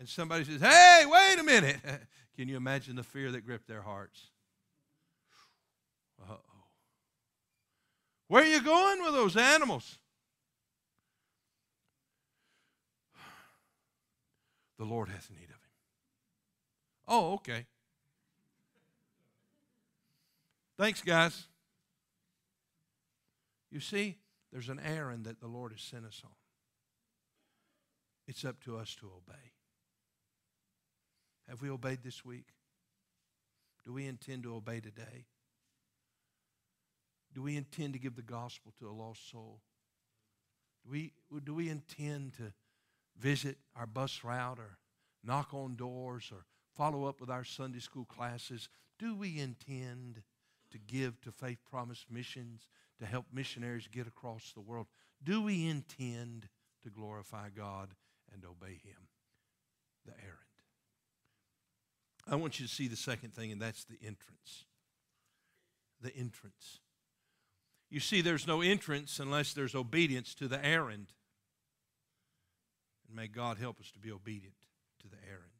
And 0.00 0.08
somebody 0.08 0.44
says, 0.44 0.62
Hey, 0.62 1.04
wait 1.06 1.38
a 1.38 1.42
minute. 1.42 1.76
Can 2.38 2.48
you 2.48 2.56
imagine 2.56 2.96
the 2.96 3.02
fear 3.02 3.30
that 3.32 3.44
gripped 3.44 3.68
their 3.68 3.82
hearts? 3.82 4.28
Uh 6.18 6.32
oh. 6.32 6.40
Where 8.28 8.44
are 8.44 8.46
you 8.46 8.62
going 8.62 9.02
with 9.02 9.12
those 9.12 9.36
animals? 9.36 9.98
The 14.78 14.84
Lord 14.86 15.10
hath 15.10 15.30
need 15.30 15.44
of 15.44 15.50
him. 15.50 15.58
Oh, 17.06 17.34
okay. 17.34 17.66
Thanks, 20.76 21.02
guys. 21.02 21.46
You 23.70 23.80
see, 23.80 24.16
there's 24.52 24.68
an 24.68 24.80
errand 24.84 25.24
that 25.24 25.40
the 25.40 25.46
Lord 25.46 25.72
has 25.72 25.80
sent 25.80 26.04
us 26.04 26.20
on. 26.24 26.30
It's 28.26 28.44
up 28.44 28.60
to 28.64 28.78
us 28.78 28.96
to 29.00 29.06
obey. 29.06 29.52
Have 31.48 31.62
we 31.62 31.70
obeyed 31.70 32.02
this 32.02 32.24
week? 32.24 32.46
Do 33.84 33.92
we 33.92 34.06
intend 34.06 34.44
to 34.44 34.54
obey 34.54 34.80
today? 34.80 35.26
Do 37.34 37.42
we 37.42 37.56
intend 37.56 37.92
to 37.92 37.98
give 37.98 38.16
the 38.16 38.22
gospel 38.22 38.72
to 38.78 38.88
a 38.88 38.92
lost 38.92 39.30
soul? 39.30 39.60
Do 40.84 40.90
we, 40.90 41.12
do 41.44 41.54
we 41.54 41.68
intend 41.68 42.34
to 42.34 42.52
visit 43.18 43.58
our 43.76 43.86
bus 43.86 44.22
route 44.24 44.58
or 44.58 44.78
knock 45.22 45.52
on 45.52 45.76
doors 45.76 46.30
or 46.32 46.46
follow 46.76 47.04
up 47.04 47.20
with 47.20 47.30
our 47.30 47.44
Sunday 47.44 47.80
school 47.80 48.04
classes? 48.04 48.68
Do 48.98 49.14
we 49.14 49.38
intend 49.38 50.22
to 50.74 50.78
give 50.78 51.20
to 51.20 51.30
Faith 51.30 51.58
Promise 51.70 52.04
Missions 52.10 52.66
to 52.98 53.06
help 53.06 53.26
missionaries 53.32 53.88
get 53.90 54.08
across 54.08 54.52
the 54.52 54.60
world? 54.60 54.86
Do 55.22 55.40
we 55.40 55.68
intend 55.68 56.48
to 56.82 56.90
glorify 56.90 57.48
God 57.56 57.94
and 58.32 58.44
obey 58.44 58.80
Him? 58.84 59.08
The 60.04 60.14
errand. 60.20 60.38
I 62.26 62.36
want 62.36 62.58
you 62.58 62.66
to 62.66 62.72
see 62.72 62.88
the 62.88 62.96
second 62.96 63.34
thing, 63.34 63.52
and 63.52 63.62
that's 63.62 63.84
the 63.84 63.98
entrance. 64.02 64.64
The 66.00 66.14
entrance. 66.16 66.80
You 67.88 68.00
see, 68.00 68.20
there's 68.20 68.46
no 68.46 68.60
entrance 68.60 69.20
unless 69.20 69.52
there's 69.52 69.76
obedience 69.76 70.34
to 70.34 70.48
the 70.48 70.64
errand. 70.64 71.06
And 73.06 73.14
may 73.14 73.28
God 73.28 73.58
help 73.58 73.78
us 73.78 73.92
to 73.92 74.00
be 74.00 74.10
obedient 74.10 74.56
to 75.02 75.08
the 75.08 75.18
errand. 75.28 75.52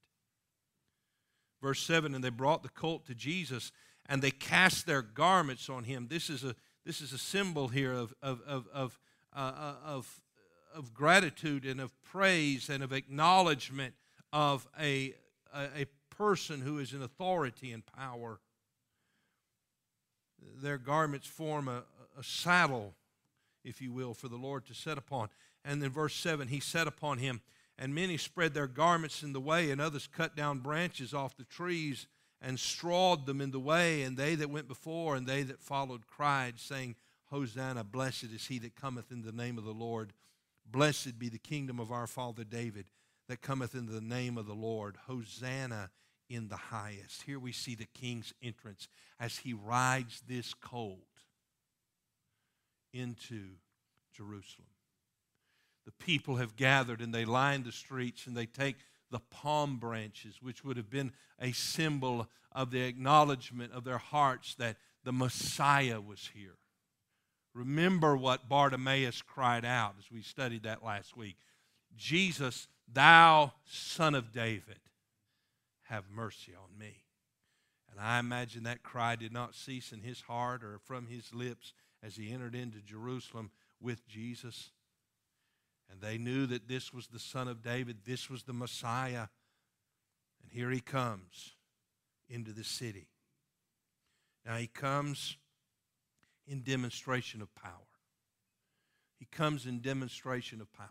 Verse 1.63 1.81
7 1.81 2.15
And 2.15 2.25
they 2.25 2.31
brought 2.31 2.63
the 2.63 2.69
colt 2.69 3.07
to 3.07 3.15
Jesus, 3.15 3.71
and 4.07 4.23
they 4.23 4.31
cast 4.31 4.87
their 4.87 5.03
garments 5.03 5.69
on 5.69 5.85
him. 5.85 6.09
This 6.09 6.29
is 6.29 6.45
a, 6.45 6.55
this 6.85 7.01
is 7.01 7.13
a 7.13 7.19
symbol 7.19 7.69
here 7.69 7.93
of, 7.93 8.15
of, 8.23 8.41
of, 8.47 8.67
of, 8.73 8.99
uh, 9.35 9.53
uh 9.57 9.75
of, 9.85 10.21
of 10.75 10.93
gratitude 10.93 11.65
and 11.65 11.81
of 11.81 11.93
praise 12.03 12.69
and 12.69 12.83
of 12.83 12.93
acknowledgement 12.93 13.95
of 14.33 14.67
a, 14.79 15.15
a, 15.55 15.83
a 15.83 15.87
person 16.11 16.61
who 16.61 16.79
is 16.79 16.93
in 16.93 17.03
authority 17.03 17.73
and 17.73 17.85
power. 17.87 18.41
Their 20.63 20.79
garments 20.79 21.27
form 21.27 21.69
a, 21.69 21.85
a 22.19 22.23
saddle, 22.23 22.95
if 23.65 23.81
you 23.81 23.93
will, 23.93 24.15
for 24.15 24.29
the 24.29 24.37
Lord 24.37 24.67
to 24.67 24.75
set 24.75 24.99
upon. 24.99 25.29
And 25.65 25.81
then 25.83 25.91
verse 25.91 26.15
7 26.15 26.49
He 26.49 26.61
set 26.61 26.87
upon 26.87 27.19
him, 27.19 27.41
and 27.79 27.95
many 27.95 28.19
spread 28.19 28.53
their 28.53 28.67
garments 28.67 29.23
in 29.23 29.33
the 29.33 29.41
way, 29.41 29.71
and 29.71 29.81
others 29.81 30.07
cut 30.07 30.37
down 30.37 30.59
branches 30.59 31.15
off 31.15 31.37
the 31.37 31.45
trees 31.45 32.07
and 32.45 32.61
strawed 32.61 33.27
them 33.27 33.41
in 33.41 33.51
the 33.51 33.59
way. 33.59 34.03
And 34.03 34.17
they 34.17 34.35
that 34.35 34.51
went 34.51 34.69
before 34.69 35.17
and 35.17 35.27
they 35.27 35.43
that 35.45 35.61
followed 35.61 36.07
cried, 36.07 36.61
saying, 36.61 36.95
Hosanna, 37.31 37.83
blessed 37.83 38.29
is 38.35 38.47
he 38.47 38.59
that 38.61 38.77
cometh 38.77 39.11
in 39.11 39.23
the 39.23 39.33
name 39.33 39.59
of 39.59 39.65
the 39.65 39.73
Lord. 39.73 40.13
Blessed 40.71 41.19
be 41.19 41.29
the 41.29 41.39
kingdom 41.39 41.81
of 41.81 41.91
our 41.91 42.07
father 42.07 42.45
David 42.45 42.85
that 43.29 43.41
cometh 43.41 43.75
in 43.75 43.87
the 43.87 44.01
name 44.01 44.37
of 44.37 44.47
the 44.47 44.55
Lord. 44.55 44.97
Hosanna 45.07 45.91
in 46.29 46.49
the 46.49 46.57
highest. 46.57 47.23
Here 47.23 47.39
we 47.39 47.53
see 47.53 47.75
the 47.75 47.89
king's 47.95 48.35
entrance 48.43 48.89
as 49.19 49.39
he 49.39 49.55
rides 49.55 50.23
this 50.29 50.53
colt 50.55 50.99
into 52.93 53.57
Jerusalem. 54.15 54.69
The 55.87 55.93
people 55.93 56.37
have 56.37 56.57
gathered 56.57 57.01
and 57.01 57.15
they 57.15 57.25
line 57.25 57.63
the 57.63 57.73
streets 57.73 58.27
and 58.27 58.37
they 58.37 58.47
take 58.47 58.77
the 59.11 59.21
palm 59.21 59.79
branches, 59.79 60.43
which 60.43 60.65
would 60.65 60.77
have 60.77 60.91
been 60.91 61.13
a 61.41 61.53
symbol 61.53 62.29
of 62.53 62.71
the 62.71 62.83
acknowledgement 62.83 63.73
of 63.73 63.85
their 63.85 63.99
hearts 63.99 64.55
that 64.57 64.77
the 65.05 65.13
Messiah 65.13 66.01
was 66.01 66.31
here. 66.35 66.57
Remember 67.55 68.17
what 68.17 68.49
Bartimaeus 68.49 69.23
cried 69.23 69.65
out 69.65 69.95
as 69.99 70.11
we 70.11 70.23
studied 70.23 70.65
that 70.65 70.85
last 70.85 71.17
week 71.17 71.37
Jesus, 71.97 72.67
thou 72.93 73.53
son 73.65 74.15
of 74.15 74.33
David 74.33 74.81
have 75.85 76.05
mercy 76.11 76.53
on 76.53 76.77
me. 76.79 77.05
And 77.91 78.01
I 78.01 78.19
imagine 78.19 78.65
that 78.65 78.83
cry 78.83 79.15
did 79.15 79.33
not 79.33 79.55
cease 79.55 79.93
in 79.93 80.01
his 80.01 80.23
heart 80.23 80.65
or 80.65 80.81
from 80.85 81.07
his 81.07 81.33
lips 81.33 81.73
as 82.03 82.17
he 82.17 82.33
entered 82.33 82.57
into 82.57 82.79
Jerusalem 82.81 83.51
with 83.81 84.07
Jesus. 84.09 84.71
And 85.91 86.01
they 86.01 86.19
knew 86.19 86.47
that 86.47 86.69
this 86.69 86.93
was 86.93 87.07
the 87.07 87.19
Son 87.19 87.49
of 87.49 87.63
David, 87.63 87.99
this 88.05 88.29
was 88.29 88.43
the 88.43 88.53
Messiah. 88.53 89.29
And 90.43 90.51
here 90.51 90.71
he 90.71 90.81
comes 90.81 91.55
into 92.29 92.53
the 92.53 92.65
city. 92.65 93.09
Now 94.45 94.57
he 94.57 94.67
comes 94.67 95.37
in 96.47 96.63
demonstration 96.63 97.41
of 97.41 97.55
power. 97.55 97.73
He 99.19 99.27
comes 99.27 99.67
in 99.67 99.81
demonstration 99.81 100.61
of 100.61 100.73
power. 100.73 100.89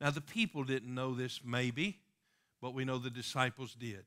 Now, 0.00 0.10
the 0.10 0.20
people 0.20 0.64
didn't 0.64 0.92
know 0.92 1.14
this, 1.14 1.40
maybe 1.44 2.00
but 2.62 2.72
we 2.72 2.84
know 2.84 2.96
the 2.96 3.10
disciples 3.10 3.74
did. 3.74 4.04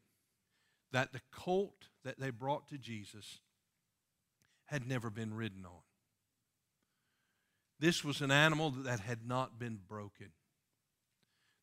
That 0.93 1.11
the 1.11 1.21
colt 1.31 1.89
that 2.05 2.19
they 2.19 2.29
brought 2.29 2.69
to 2.69 2.77
Jesus 2.77 3.39
had 4.65 4.87
never 4.87 5.09
been 5.09 5.35
ridden 5.35 5.65
on. 5.65 5.81
This 7.79 8.03
was 8.03 8.21
an 8.21 8.31
animal 8.31 8.71
that 8.71 8.99
had 9.01 9.27
not 9.27 9.59
been 9.59 9.79
broken. 9.87 10.31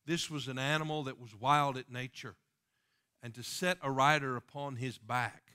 This 0.05 0.29
was 0.29 0.47
an 0.47 0.59
animal 0.59 1.03
that 1.03 1.19
was 1.19 1.35
wild 1.35 1.77
at 1.77 1.91
nature. 1.91 2.35
And 3.21 3.33
to 3.35 3.43
set 3.43 3.77
a 3.81 3.89
rider 3.89 4.35
upon 4.35 4.75
his 4.75 4.97
back 4.97 5.53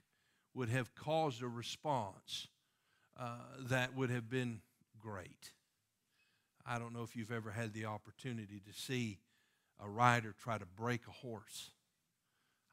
would 0.54 0.70
have 0.70 0.94
caused 0.94 1.42
a 1.42 1.48
response 1.48 2.48
uh, 3.18 3.36
that 3.68 3.94
would 3.94 4.10
have 4.10 4.30
been 4.30 4.60
great. 4.98 5.52
I 6.64 6.78
don't 6.78 6.94
know 6.94 7.02
if 7.02 7.14
you've 7.14 7.32
ever 7.32 7.50
had 7.50 7.72
the 7.72 7.84
opportunity 7.84 8.60
to 8.66 8.72
see 8.72 9.18
a 9.80 9.88
rider 9.88 10.34
try 10.38 10.58
to 10.58 10.66
break 10.66 11.02
a 11.06 11.12
horse. 11.12 11.70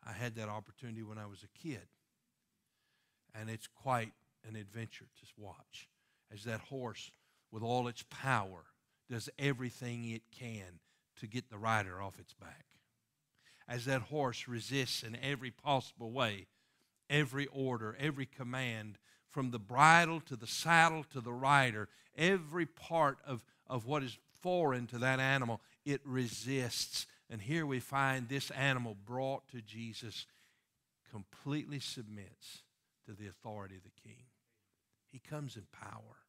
I 0.06 0.12
had 0.12 0.36
that 0.36 0.50
opportunity 0.50 1.04
when 1.04 1.18
I 1.18 1.26
was 1.26 1.44
a 1.44 1.60
kid. 1.60 1.88
And 3.34 3.50
it's 3.50 3.68
quite 3.68 4.12
an 4.48 4.56
adventure 4.56 5.06
to 5.06 5.26
watch 5.38 5.90
as 6.34 6.44
that 6.46 6.62
horse, 6.62 7.12
with 7.56 7.64
all 7.64 7.88
its 7.88 8.04
power, 8.10 8.66
does 9.10 9.30
everything 9.40 10.10
it 10.10 10.24
can 10.30 10.82
to 11.16 11.26
get 11.26 11.50
the 11.50 11.58
rider 11.58 12.02
off 12.02 12.20
its 12.20 12.34
back. 12.34 12.66
As 13.66 13.86
that 13.86 14.02
horse 14.02 14.46
resists 14.46 15.04
in 15.04 15.18
every 15.24 15.52
possible 15.52 16.12
way, 16.12 16.48
every 17.10 17.48
order, 17.48 17.96
every 17.98 18.26
command, 18.26 18.98
from 19.30 19.52
the 19.52 19.60
bridle 19.60 20.20
to 20.20 20.36
the 20.36 20.46
saddle 20.46 21.06
to 21.14 21.22
the 21.22 21.32
rider, 21.32 21.88
every 22.18 22.66
part 22.66 23.20
of, 23.26 23.46
of 23.68 23.86
what 23.86 24.04
is 24.04 24.18
foreign 24.42 24.86
to 24.88 24.98
that 24.98 25.22
animal, 25.22 25.62
it 25.86 26.02
resists. 26.04 27.08
And 27.30 27.42
here 27.42 27.66
we 27.66 27.80
find 27.80 28.28
this 28.28 28.52
animal 28.52 28.98
brought 29.06 29.48
to 29.54 29.62
Jesus 29.62 30.26
completely 31.10 31.80
submits 31.80 32.64
to 33.06 33.14
the 33.14 33.28
authority 33.28 33.78
of 33.78 33.84
the 33.84 34.02
king. 34.04 34.26
He 35.10 35.20
comes 35.20 35.56
in 35.56 35.64
power. 35.72 36.25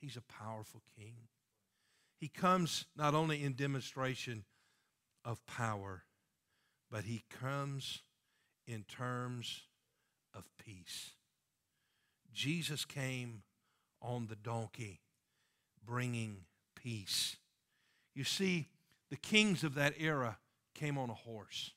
He's 0.00 0.16
a 0.16 0.22
powerful 0.22 0.82
king. 0.96 1.14
He 2.18 2.28
comes 2.28 2.86
not 2.96 3.14
only 3.14 3.42
in 3.42 3.52
demonstration 3.52 4.44
of 5.24 5.44
power, 5.46 6.04
but 6.90 7.04
he 7.04 7.22
comes 7.28 8.02
in 8.66 8.84
terms 8.84 9.62
of 10.34 10.44
peace. 10.64 11.10
Jesus 12.32 12.84
came 12.84 13.42
on 14.00 14.26
the 14.26 14.36
donkey 14.36 15.00
bringing 15.84 16.44
peace. 16.76 17.36
You 18.14 18.24
see, 18.24 18.66
the 19.10 19.16
kings 19.16 19.64
of 19.64 19.74
that 19.74 19.94
era 19.98 20.38
came 20.74 20.98
on 20.98 21.10
a 21.10 21.14
horse, 21.14 21.72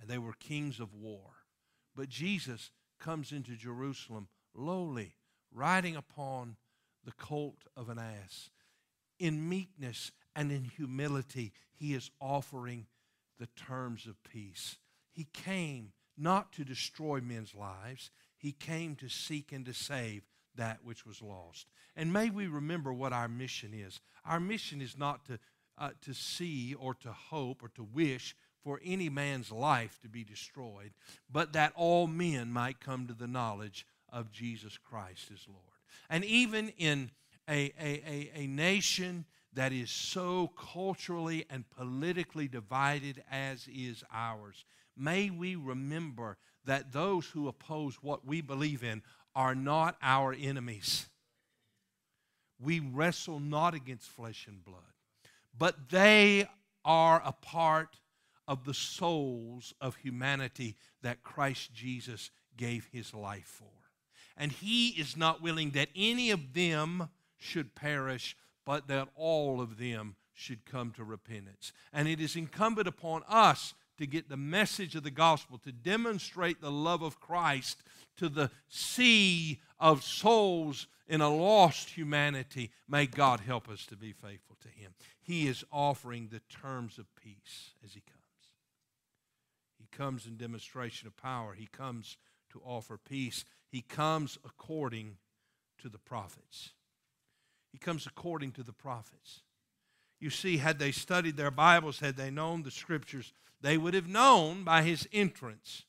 and 0.00 0.08
they 0.08 0.18
were 0.18 0.32
kings 0.32 0.80
of 0.80 0.94
war. 0.94 1.20
But 1.94 2.08
Jesus 2.08 2.70
comes 2.98 3.32
into 3.32 3.56
Jerusalem 3.56 4.28
lowly, 4.54 5.16
riding 5.52 5.96
upon 5.96 6.56
the 7.10 7.24
colt 7.24 7.64
of 7.76 7.88
an 7.88 7.98
ass. 7.98 8.50
In 9.18 9.48
meekness 9.48 10.12
and 10.36 10.52
in 10.52 10.64
humility, 10.64 11.52
he 11.72 11.94
is 11.94 12.10
offering 12.20 12.86
the 13.38 13.48
terms 13.56 14.06
of 14.06 14.22
peace. 14.22 14.76
He 15.10 15.26
came 15.32 15.92
not 16.16 16.52
to 16.52 16.64
destroy 16.64 17.20
men's 17.20 17.54
lives, 17.54 18.10
he 18.36 18.52
came 18.52 18.94
to 18.96 19.08
seek 19.08 19.52
and 19.52 19.66
to 19.66 19.74
save 19.74 20.22
that 20.54 20.78
which 20.84 21.06
was 21.06 21.22
lost. 21.22 21.66
And 21.96 22.12
may 22.12 22.30
we 22.30 22.46
remember 22.46 22.92
what 22.92 23.12
our 23.12 23.28
mission 23.28 23.72
is. 23.74 24.00
Our 24.24 24.40
mission 24.40 24.80
is 24.80 24.96
not 24.96 25.24
to, 25.26 25.38
uh, 25.78 25.90
to 26.02 26.14
see 26.14 26.74
or 26.74 26.94
to 26.94 27.12
hope 27.12 27.62
or 27.62 27.68
to 27.70 27.82
wish 27.82 28.36
for 28.62 28.80
any 28.84 29.08
man's 29.08 29.50
life 29.50 29.98
to 30.02 30.08
be 30.08 30.22
destroyed, 30.22 30.92
but 31.30 31.54
that 31.54 31.72
all 31.74 32.06
men 32.06 32.52
might 32.52 32.80
come 32.80 33.06
to 33.06 33.14
the 33.14 33.26
knowledge 33.26 33.86
of 34.12 34.30
Jesus 34.30 34.78
Christ 34.78 35.30
as 35.32 35.46
Lord. 35.48 35.79
And 36.08 36.24
even 36.24 36.70
in 36.78 37.10
a, 37.48 37.72
a, 37.80 38.02
a, 38.06 38.30
a 38.34 38.46
nation 38.46 39.24
that 39.52 39.72
is 39.72 39.90
so 39.90 40.48
culturally 40.56 41.44
and 41.50 41.68
politically 41.70 42.48
divided 42.48 43.22
as 43.30 43.66
is 43.68 44.04
ours, 44.12 44.64
may 44.96 45.30
we 45.30 45.56
remember 45.56 46.36
that 46.64 46.92
those 46.92 47.26
who 47.26 47.48
oppose 47.48 47.96
what 48.02 48.26
we 48.26 48.40
believe 48.40 48.84
in 48.84 49.02
are 49.34 49.54
not 49.54 49.96
our 50.02 50.34
enemies. 50.38 51.08
We 52.60 52.80
wrestle 52.80 53.40
not 53.40 53.74
against 53.74 54.08
flesh 54.08 54.46
and 54.46 54.64
blood, 54.64 54.80
but 55.56 55.88
they 55.88 56.48
are 56.84 57.22
a 57.24 57.32
part 57.32 57.96
of 58.46 58.64
the 58.64 58.74
souls 58.74 59.72
of 59.80 59.96
humanity 59.96 60.76
that 61.02 61.22
Christ 61.22 61.72
Jesus 61.72 62.30
gave 62.56 62.88
his 62.92 63.14
life 63.14 63.46
for. 63.46 63.79
And 64.40 64.50
he 64.50 64.88
is 64.88 65.18
not 65.18 65.42
willing 65.42 65.72
that 65.72 65.90
any 65.94 66.30
of 66.30 66.54
them 66.54 67.10
should 67.36 67.74
perish, 67.74 68.34
but 68.64 68.88
that 68.88 69.08
all 69.14 69.60
of 69.60 69.76
them 69.76 70.16
should 70.32 70.64
come 70.64 70.92
to 70.92 71.04
repentance. 71.04 71.74
And 71.92 72.08
it 72.08 72.20
is 72.20 72.36
incumbent 72.36 72.88
upon 72.88 73.22
us 73.28 73.74
to 73.98 74.06
get 74.06 74.30
the 74.30 74.38
message 74.38 74.94
of 74.94 75.02
the 75.02 75.10
gospel, 75.10 75.58
to 75.58 75.72
demonstrate 75.72 76.62
the 76.62 76.70
love 76.70 77.02
of 77.02 77.20
Christ 77.20 77.82
to 78.16 78.30
the 78.30 78.50
sea 78.70 79.60
of 79.78 80.02
souls 80.02 80.86
in 81.06 81.20
a 81.20 81.28
lost 81.28 81.90
humanity. 81.90 82.70
May 82.88 83.04
God 83.04 83.40
help 83.40 83.68
us 83.68 83.84
to 83.86 83.96
be 83.96 84.12
faithful 84.12 84.56
to 84.62 84.68
Him. 84.68 84.94
He 85.20 85.48
is 85.48 85.64
offering 85.70 86.28
the 86.32 86.40
terms 86.48 86.96
of 86.96 87.14
peace 87.14 87.72
as 87.84 87.92
He 87.92 88.00
comes. 88.00 88.16
He 89.78 89.86
comes 89.94 90.24
in 90.24 90.38
demonstration 90.38 91.08
of 91.08 91.16
power, 91.18 91.52
He 91.52 91.66
comes 91.66 92.16
to 92.52 92.62
offer 92.64 92.96
peace. 92.96 93.44
He 93.70 93.82
comes 93.82 94.36
according 94.44 95.16
to 95.78 95.88
the 95.88 95.98
prophets. 95.98 96.70
He 97.72 97.78
comes 97.78 98.06
according 98.06 98.52
to 98.52 98.62
the 98.62 98.72
prophets. 98.72 99.40
You 100.18 100.28
see, 100.28 100.58
had 100.58 100.78
they 100.78 100.92
studied 100.92 101.36
their 101.36 101.50
Bibles, 101.50 102.00
had 102.00 102.16
they 102.16 102.30
known 102.30 102.62
the 102.62 102.70
scriptures, 102.70 103.32
they 103.60 103.78
would 103.78 103.94
have 103.94 104.08
known 104.08 104.64
by 104.64 104.82
his 104.82 105.08
entrance 105.12 105.84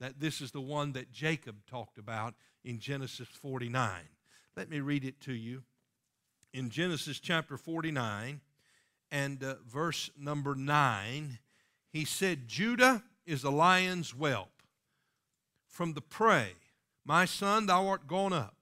that 0.00 0.20
this 0.20 0.40
is 0.40 0.50
the 0.50 0.60
one 0.60 0.92
that 0.92 1.12
Jacob 1.12 1.56
talked 1.68 1.98
about 1.98 2.34
in 2.64 2.78
Genesis 2.78 3.28
49. 3.28 3.90
Let 4.56 4.68
me 4.68 4.80
read 4.80 5.04
it 5.04 5.20
to 5.22 5.32
you. 5.32 5.62
In 6.52 6.70
Genesis 6.70 7.18
chapter 7.18 7.56
49 7.56 8.40
and 9.10 9.42
uh, 9.42 9.54
verse 9.66 10.10
number 10.18 10.54
9, 10.54 11.38
he 11.90 12.04
said, 12.04 12.46
Judah 12.46 13.02
is 13.26 13.44
a 13.44 13.50
lion's 13.50 14.10
whelp. 14.10 14.50
From 15.66 15.94
the 15.94 16.00
prey, 16.00 16.52
my 17.04 17.24
son, 17.24 17.66
thou 17.66 17.86
art 17.88 18.06
gone 18.06 18.32
up. 18.32 18.56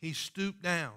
He 0.00 0.12
stooped 0.12 0.62
down. 0.62 0.94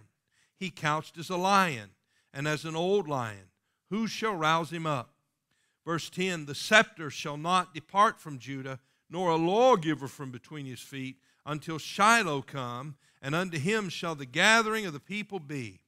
He 0.55 0.69
couched 0.69 1.17
as 1.17 1.29
a 1.29 1.37
lion 1.37 1.89
and 2.33 2.47
as 2.47 2.65
an 2.65 2.75
old 2.75 3.07
lion. 3.07 3.49
Who 3.89 4.07
shall 4.07 4.35
rouse 4.35 4.71
him 4.71 4.85
up? 4.85 5.13
Verse 5.85 6.09
10 6.09 6.45
The 6.45 6.55
scepter 6.55 7.09
shall 7.09 7.37
not 7.37 7.73
depart 7.73 8.19
from 8.19 8.39
Judah, 8.39 8.79
nor 9.09 9.31
a 9.31 9.35
lawgiver 9.35 10.07
from 10.07 10.31
between 10.31 10.65
his 10.65 10.79
feet, 10.79 11.17
until 11.45 11.77
Shiloh 11.77 12.41
come, 12.41 12.95
and 13.21 13.35
unto 13.35 13.57
him 13.59 13.89
shall 13.89 14.15
the 14.15 14.25
gathering 14.25 14.85
of 14.85 14.93
the 14.93 14.99
people 14.99 15.39
be, 15.39 15.79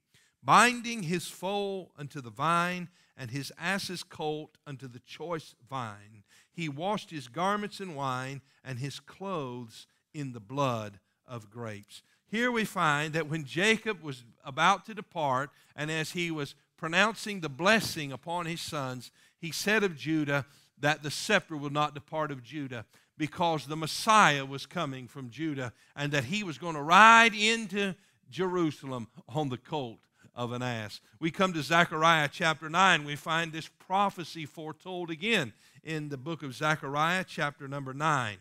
binding 0.43 1.03
his 1.03 1.27
foal 1.27 1.91
unto 1.97 2.19
the 2.19 2.29
vine, 2.29 2.89
and 3.15 3.31
his 3.31 3.51
ass's 3.59 4.03
colt 4.03 4.57
unto 4.65 4.87
the 4.87 4.99
choice 4.99 5.55
vine. 5.69 6.23
He 6.51 6.67
washed 6.67 7.11
his 7.11 7.27
garments 7.27 7.79
in 7.79 7.95
wine, 7.95 8.41
and 8.63 8.79
his 8.79 8.99
clothes 8.99 9.87
in 10.13 10.33
the 10.33 10.39
blood 10.39 10.99
of 11.27 11.49
grapes. 11.49 12.01
Here 12.27 12.51
we 12.51 12.65
find 12.65 13.13
that 13.13 13.29
when 13.29 13.45
Jacob 13.45 14.01
was 14.01 14.23
about 14.43 14.85
to 14.85 14.93
depart, 14.93 15.51
and 15.75 15.91
as 15.91 16.11
he 16.11 16.31
was 16.31 16.55
pronouncing 16.77 17.39
the 17.39 17.49
blessing 17.49 18.11
upon 18.11 18.45
his 18.45 18.61
sons, 18.61 19.11
he 19.39 19.51
said 19.51 19.83
of 19.83 19.95
Judah 19.95 20.45
that 20.79 21.03
the 21.03 21.11
scepter 21.11 21.55
will 21.55 21.69
not 21.69 21.93
depart 21.93 22.31
of 22.31 22.43
Judah 22.43 22.85
because 23.17 23.67
the 23.67 23.77
Messiah 23.77 24.45
was 24.45 24.65
coming 24.65 25.07
from 25.07 25.29
Judah 25.29 25.73
and 25.95 26.11
that 26.11 26.25
he 26.25 26.43
was 26.43 26.57
going 26.57 26.75
to 26.75 26.81
ride 26.81 27.33
into 27.33 27.93
Jerusalem 28.29 29.07
on 29.29 29.49
the 29.49 29.57
colt 29.57 29.99
of 30.35 30.51
an 30.51 30.61
ass. 30.61 30.99
We 31.19 31.31
come 31.31 31.53
to 31.53 31.61
Zechariah 31.61 32.29
chapter 32.31 32.69
9. 32.69 33.05
We 33.05 33.15
find 33.15 33.51
this 33.51 33.67
prophecy 33.67 34.45
foretold 34.45 35.11
again 35.11 35.53
in 35.83 36.09
the 36.09 36.17
book 36.17 36.41
of 36.43 36.55
Zechariah, 36.55 37.25
chapter 37.27 37.67
number 37.67 37.93
9. 37.93 38.37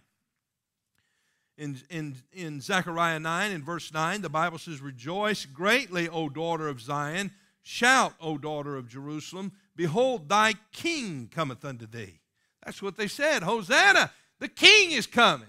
In, 1.58 1.78
in, 1.90 2.16
in 2.32 2.60
Zechariah 2.60 3.20
9, 3.20 3.50
in 3.50 3.62
verse 3.62 3.92
9, 3.92 4.22
the 4.22 4.28
Bible 4.28 4.58
says, 4.58 4.80
Rejoice 4.80 5.44
greatly, 5.44 6.08
O 6.08 6.28
daughter 6.28 6.68
of 6.68 6.80
Zion. 6.80 7.30
Shout, 7.62 8.14
O 8.20 8.38
daughter 8.38 8.76
of 8.76 8.88
Jerusalem. 8.88 9.52
Behold, 9.76 10.28
thy 10.28 10.54
king 10.72 11.28
cometh 11.30 11.64
unto 11.64 11.86
thee. 11.86 12.20
That's 12.64 12.82
what 12.82 12.96
they 12.96 13.08
said. 13.08 13.42
Hosanna, 13.42 14.10
the 14.38 14.48
king 14.48 14.92
is 14.92 15.06
coming. 15.06 15.48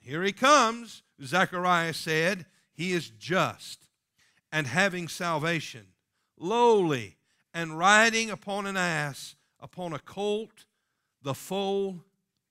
Here 0.00 0.22
he 0.22 0.32
comes, 0.32 1.02
Zechariah 1.22 1.94
said. 1.94 2.46
He 2.72 2.92
is 2.92 3.08
just 3.08 3.84
and 4.50 4.66
having 4.66 5.08
salvation, 5.08 5.86
lowly 6.38 7.16
and 7.52 7.78
riding 7.78 8.30
upon 8.30 8.66
an 8.66 8.76
ass, 8.76 9.36
upon 9.60 9.92
a 9.92 9.98
colt, 9.98 10.66
the 11.22 11.34
foal 11.34 12.04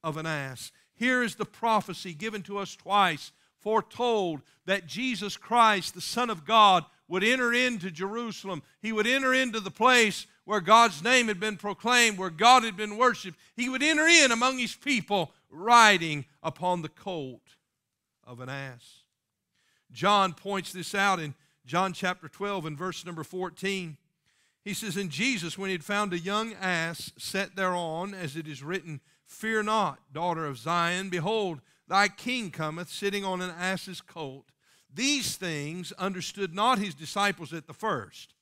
of 0.03 0.17
an 0.17 0.25
ass. 0.25 0.71
Here 0.95 1.23
is 1.23 1.35
the 1.35 1.45
prophecy 1.45 2.13
given 2.13 2.43
to 2.43 2.57
us 2.57 2.75
twice, 2.75 3.31
foretold 3.59 4.41
that 4.65 4.87
Jesus 4.87 5.37
Christ, 5.37 5.93
the 5.93 6.01
Son 6.01 6.29
of 6.29 6.45
God, 6.45 6.85
would 7.07 7.23
enter 7.23 7.53
into 7.53 7.91
Jerusalem. 7.91 8.63
He 8.81 8.91
would 8.91 9.07
enter 9.07 9.33
into 9.33 9.59
the 9.59 9.71
place 9.71 10.25
where 10.45 10.61
God's 10.61 11.03
name 11.03 11.27
had 11.27 11.39
been 11.39 11.57
proclaimed, 11.57 12.17
where 12.17 12.29
God 12.29 12.63
had 12.63 12.75
been 12.75 12.97
worshiped. 12.97 13.37
He 13.55 13.69
would 13.69 13.83
enter 13.83 14.07
in 14.07 14.31
among 14.31 14.57
his 14.57 14.75
people 14.75 15.31
riding 15.49 16.25
upon 16.41 16.81
the 16.81 16.89
colt 16.89 17.41
of 18.23 18.39
an 18.39 18.49
ass. 18.49 19.03
John 19.91 20.33
points 20.33 20.73
this 20.73 20.95
out 20.95 21.19
in 21.19 21.35
John 21.65 21.93
chapter 21.93 22.27
12 22.27 22.65
and 22.65 22.77
verse 22.77 23.05
number 23.05 23.23
14. 23.23 23.97
He 24.63 24.73
says, 24.73 24.97
And 24.97 25.09
Jesus, 25.09 25.57
when 25.57 25.69
he 25.69 25.73
had 25.73 25.83
found 25.83 26.13
a 26.13 26.19
young 26.19 26.53
ass 26.53 27.11
set 27.17 27.55
thereon, 27.55 28.13
as 28.13 28.35
it 28.35 28.47
is 28.47 28.63
written, 28.63 29.01
Fear 29.33 29.63
not, 29.63 29.99
daughter 30.13 30.45
of 30.45 30.59
Zion, 30.59 31.09
behold, 31.09 31.59
thy 31.87 32.07
king 32.07 32.51
cometh, 32.51 32.89
sitting 32.89 33.25
on 33.25 33.41
an 33.41 33.49
ass's 33.49 33.99
colt. 33.99 34.45
These 34.93 35.35
things 35.37 35.91
understood 35.93 36.53
not 36.53 36.77
his 36.77 36.93
disciples 36.93 37.51
at 37.51 37.65
the 37.65 37.73
first. 37.73 38.35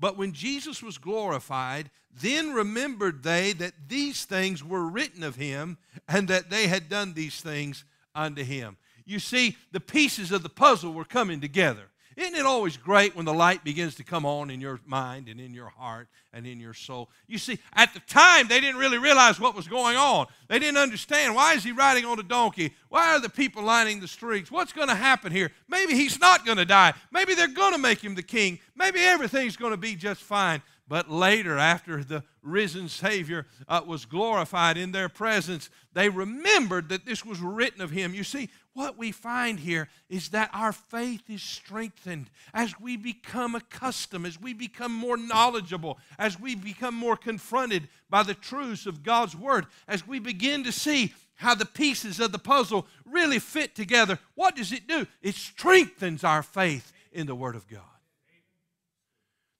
But 0.00 0.16
when 0.16 0.32
Jesus 0.32 0.82
was 0.82 0.96
glorified, 0.96 1.90
then 2.10 2.54
remembered 2.54 3.22
they 3.22 3.52
that 3.52 3.74
these 3.88 4.24
things 4.24 4.64
were 4.64 4.88
written 4.88 5.22
of 5.22 5.36
him, 5.36 5.76
and 6.08 6.26
that 6.28 6.48
they 6.48 6.68
had 6.68 6.88
done 6.88 7.12
these 7.12 7.40
things 7.42 7.84
unto 8.14 8.42
him. 8.42 8.78
You 9.04 9.18
see, 9.18 9.56
the 9.72 9.78
pieces 9.78 10.32
of 10.32 10.42
the 10.42 10.48
puzzle 10.48 10.94
were 10.94 11.04
coming 11.04 11.40
together. 11.40 11.90
Isn't 12.16 12.34
it 12.34 12.44
always 12.44 12.76
great 12.76 13.14
when 13.14 13.24
the 13.24 13.32
light 13.32 13.62
begins 13.62 13.94
to 13.96 14.04
come 14.04 14.26
on 14.26 14.50
in 14.50 14.60
your 14.60 14.80
mind 14.84 15.28
and 15.28 15.40
in 15.40 15.54
your 15.54 15.68
heart 15.68 16.08
and 16.32 16.46
in 16.46 16.58
your 16.58 16.74
soul? 16.74 17.08
You 17.28 17.38
see, 17.38 17.58
at 17.72 17.94
the 17.94 18.00
time, 18.00 18.48
they 18.48 18.60
didn't 18.60 18.80
really 18.80 18.98
realize 18.98 19.38
what 19.38 19.54
was 19.54 19.68
going 19.68 19.96
on. 19.96 20.26
They 20.48 20.58
didn't 20.58 20.78
understand. 20.78 21.34
Why 21.34 21.54
is 21.54 21.62
he 21.62 21.72
riding 21.72 22.04
on 22.04 22.18
a 22.18 22.24
donkey? 22.24 22.74
Why 22.88 23.14
are 23.14 23.20
the 23.20 23.28
people 23.28 23.62
lining 23.62 24.00
the 24.00 24.08
streets? 24.08 24.50
What's 24.50 24.72
going 24.72 24.88
to 24.88 24.94
happen 24.94 25.32
here? 25.32 25.52
Maybe 25.68 25.94
he's 25.94 26.18
not 26.18 26.44
going 26.44 26.58
to 26.58 26.64
die. 26.64 26.94
Maybe 27.12 27.34
they're 27.34 27.46
going 27.46 27.72
to 27.72 27.78
make 27.78 28.02
him 28.02 28.14
the 28.14 28.22
king. 28.22 28.58
Maybe 28.74 29.00
everything's 29.00 29.56
going 29.56 29.72
to 29.72 29.76
be 29.76 29.94
just 29.94 30.20
fine. 30.20 30.62
But 30.90 31.08
later, 31.08 31.56
after 31.56 32.02
the 32.02 32.24
risen 32.42 32.88
Savior 32.88 33.46
uh, 33.68 33.80
was 33.86 34.06
glorified 34.06 34.76
in 34.76 34.90
their 34.90 35.08
presence, 35.08 35.70
they 35.92 36.08
remembered 36.08 36.88
that 36.88 37.06
this 37.06 37.24
was 37.24 37.38
written 37.38 37.80
of 37.80 37.92
him. 37.92 38.12
You 38.12 38.24
see, 38.24 38.50
what 38.72 38.96
we 38.96 39.10
find 39.10 39.58
here 39.58 39.88
is 40.08 40.28
that 40.28 40.50
our 40.52 40.72
faith 40.72 41.28
is 41.28 41.42
strengthened 41.42 42.30
as 42.54 42.78
we 42.78 42.96
become 42.96 43.54
accustomed, 43.54 44.26
as 44.26 44.40
we 44.40 44.52
become 44.52 44.92
more 44.92 45.16
knowledgeable, 45.16 45.98
as 46.18 46.38
we 46.38 46.54
become 46.54 46.94
more 46.94 47.16
confronted 47.16 47.88
by 48.08 48.22
the 48.22 48.34
truths 48.34 48.86
of 48.86 49.02
God's 49.02 49.34
Word, 49.34 49.66
as 49.88 50.06
we 50.06 50.20
begin 50.20 50.62
to 50.64 50.72
see 50.72 51.12
how 51.34 51.54
the 51.54 51.66
pieces 51.66 52.20
of 52.20 52.32
the 52.32 52.38
puzzle 52.38 52.86
really 53.04 53.38
fit 53.40 53.74
together. 53.74 54.18
What 54.34 54.54
does 54.54 54.72
it 54.72 54.86
do? 54.86 55.06
It 55.20 55.34
strengthens 55.34 56.22
our 56.22 56.42
faith 56.42 56.92
in 57.12 57.26
the 57.26 57.34
Word 57.34 57.56
of 57.56 57.66
God. 57.66 57.80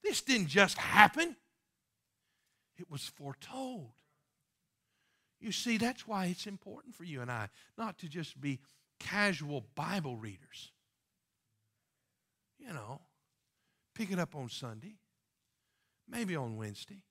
This 0.03 0.21
didn't 0.21 0.47
just 0.47 0.77
happen, 0.77 1.35
it 2.77 2.89
was 2.89 3.03
foretold. 3.03 3.91
You 5.39 5.51
see, 5.51 5.77
that's 5.77 6.07
why 6.07 6.25
it's 6.27 6.45
important 6.45 6.95
for 6.95 7.03
you 7.03 7.21
and 7.21 7.31
I 7.31 7.49
not 7.77 7.97
to 7.99 8.07
just 8.07 8.39
be 8.39 8.59
casual 9.01 9.65
Bible 9.75 10.15
readers. 10.15 10.71
You 12.59 12.73
know, 12.73 13.01
pick 13.95 14.11
it 14.11 14.19
up 14.19 14.35
on 14.35 14.49
Sunday, 14.49 14.95
maybe 16.07 16.35
on 16.35 16.57
Wednesday. 16.57 17.01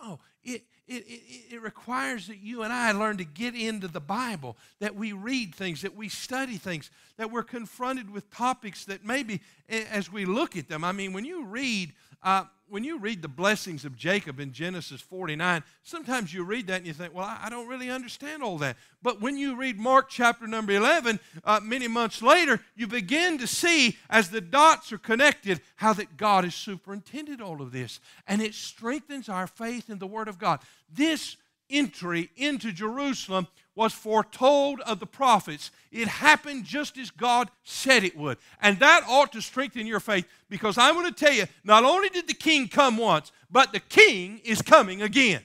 No, 0.00 0.20
it, 0.42 0.64
it, 0.86 1.04
it, 1.06 1.54
it, 1.54 1.62
requires 1.62 2.26
that 2.28 2.38
you 2.38 2.62
and 2.62 2.72
I 2.72 2.92
learn 2.92 3.18
to 3.18 3.24
get 3.24 3.54
into 3.54 3.88
the 3.88 4.00
Bible, 4.00 4.56
that 4.80 4.94
we 4.94 5.12
read 5.12 5.54
things, 5.54 5.82
that 5.82 5.94
we 5.94 6.08
study 6.08 6.56
things, 6.56 6.90
that 7.18 7.30
we're 7.30 7.42
confronted 7.42 8.10
with 8.10 8.30
topics 8.30 8.86
that 8.86 9.04
maybe 9.04 9.42
as 9.68 10.10
we 10.10 10.24
look 10.24 10.56
at 10.56 10.68
them, 10.68 10.82
I 10.82 10.92
mean, 10.92 11.12
when 11.12 11.24
you 11.24 11.44
read 11.44 11.92
uh, 12.22 12.44
when 12.72 12.84
you 12.84 12.98
read 12.98 13.20
the 13.20 13.28
blessings 13.28 13.84
of 13.84 13.96
Jacob 13.96 14.40
in 14.40 14.50
Genesis 14.50 15.02
49, 15.02 15.62
sometimes 15.82 16.32
you 16.32 16.42
read 16.42 16.68
that 16.68 16.78
and 16.78 16.86
you 16.86 16.94
think, 16.94 17.12
well, 17.12 17.26
I, 17.26 17.50
don't 17.50 17.68
really 17.68 17.90
understand 17.90 18.42
all 18.42 18.56
that. 18.58 18.78
But 19.02 19.20
when 19.20 19.36
you 19.36 19.56
read 19.56 19.78
Mark 19.78 20.08
chapter 20.08 20.46
number 20.46 20.72
11, 20.72 21.20
uh, 21.44 21.60
many 21.62 21.86
months 21.86 22.22
later, 22.22 22.60
you 22.74 22.86
begin 22.86 23.36
to 23.36 23.46
see, 23.46 23.98
as 24.08 24.30
the 24.30 24.40
dots 24.40 24.90
are 24.90 24.96
connected, 24.96 25.60
how 25.76 25.92
that 25.92 26.16
God 26.16 26.44
has 26.44 26.54
superintended 26.54 27.42
all 27.42 27.60
of 27.60 27.72
this. 27.72 28.00
And 28.26 28.40
it 28.40 28.54
strengthens 28.54 29.28
our 29.28 29.46
faith 29.46 29.90
in 29.90 29.98
the 29.98 30.06
Word 30.06 30.28
of 30.28 30.38
God. 30.38 30.60
This 30.90 31.36
entry 31.68 32.30
into 32.36 32.72
Jerusalem 32.72 33.48
was 33.74 33.92
foretold 33.92 34.80
of 34.80 35.00
the 35.00 35.06
prophets. 35.06 35.70
It 35.90 36.08
happened 36.08 36.64
just 36.64 36.98
as 36.98 37.10
God 37.10 37.50
said 37.64 38.04
it 38.04 38.16
would. 38.16 38.38
And 38.60 38.78
that 38.80 39.04
ought 39.08 39.32
to 39.32 39.40
strengthen 39.40 39.86
your 39.86 40.00
faith 40.00 40.26
because 40.50 40.76
I'm 40.76 40.94
going 40.94 41.12
to 41.12 41.24
tell 41.24 41.32
you 41.32 41.46
not 41.64 41.84
only 41.84 42.08
did 42.10 42.28
the 42.28 42.34
king 42.34 42.68
come 42.68 42.98
once, 42.98 43.32
but 43.50 43.72
the 43.72 43.80
king 43.80 44.40
is 44.44 44.60
coming 44.60 45.02
again. 45.02 45.42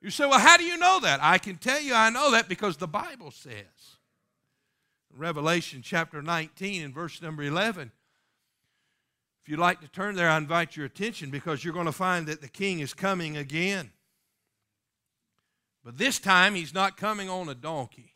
You 0.00 0.10
say, 0.10 0.26
well, 0.26 0.40
how 0.40 0.56
do 0.56 0.64
you 0.64 0.76
know 0.76 0.98
that? 1.00 1.20
I 1.22 1.38
can 1.38 1.56
tell 1.56 1.80
you 1.80 1.94
I 1.94 2.10
know 2.10 2.32
that 2.32 2.48
because 2.48 2.76
the 2.76 2.88
Bible 2.88 3.30
says. 3.30 3.64
Revelation 5.16 5.80
chapter 5.82 6.22
19 6.22 6.82
and 6.82 6.94
verse 6.94 7.22
number 7.22 7.42
11. 7.42 7.92
If 9.42 9.48
you'd 9.48 9.58
like 9.58 9.80
to 9.80 9.88
turn 9.88 10.14
there, 10.14 10.28
I 10.28 10.36
invite 10.36 10.76
your 10.76 10.86
attention 10.86 11.30
because 11.30 11.64
you're 11.64 11.74
going 11.74 11.86
to 11.86 11.92
find 11.92 12.26
that 12.26 12.40
the 12.40 12.48
king 12.48 12.80
is 12.80 12.94
coming 12.94 13.36
again. 13.36 13.90
But 15.84 15.98
this 15.98 16.18
time, 16.18 16.54
he's 16.54 16.72
not 16.74 16.96
coming 16.96 17.28
on 17.28 17.48
a 17.48 17.54
donkey, 17.54 18.14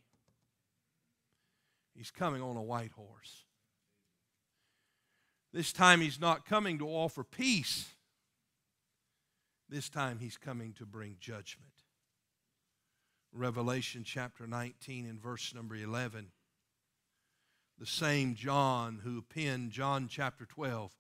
he's 1.95 2.11
coming 2.11 2.43
on 2.43 2.57
a 2.57 2.63
white 2.63 2.93
horse. 2.93 3.45
This 5.53 5.73
time, 5.73 6.01
he's 6.01 6.21
not 6.21 6.45
coming 6.45 6.79
to 6.79 6.89
offer 6.89 7.25
peace. 7.25 7.89
This 9.69 9.89
time, 9.89 10.19
he's 10.19 10.37
coming 10.37 10.75
to 10.75 10.85
bring 10.85 11.17
judgment. 11.19 11.73
Revelation 13.33 14.03
chapter 14.05 14.47
19 14.47 15.07
and 15.07 15.21
verse 15.21 15.55
number 15.55 15.75
11. 15.75 16.29
The 17.79 17.87
same 17.87 18.35
John 18.35 19.01
who 19.03 19.23
penned 19.23 19.71
John 19.71 20.09
chapter 20.09 20.47
12 20.47 20.91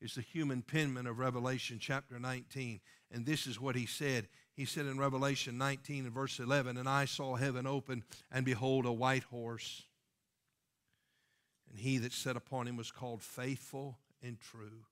is 0.00 0.14
the 0.14 0.20
human 0.20 0.62
penman 0.62 1.06
of 1.06 1.18
Revelation 1.18 1.78
chapter 1.80 2.18
19. 2.18 2.80
And 3.12 3.24
this 3.24 3.46
is 3.46 3.60
what 3.60 3.76
he 3.76 3.86
said 3.86 4.28
he 4.56 4.64
said 4.64 4.86
in 4.86 4.98
Revelation 4.98 5.58
19 5.58 6.06
and 6.06 6.14
verse 6.14 6.40
11, 6.40 6.78
And 6.78 6.88
I 6.88 7.04
saw 7.04 7.36
heaven 7.36 7.66
open, 7.66 8.04
and 8.32 8.44
behold, 8.44 8.86
a 8.86 8.92
white 8.92 9.24
horse. 9.24 9.82
And 11.68 11.78
he 11.78 11.98
that 11.98 12.14
sat 12.14 12.36
upon 12.36 12.66
him 12.66 12.76
was 12.76 12.90
called 12.90 13.22
faithful 13.22 13.98
and 14.22 14.40
true. 14.40 14.86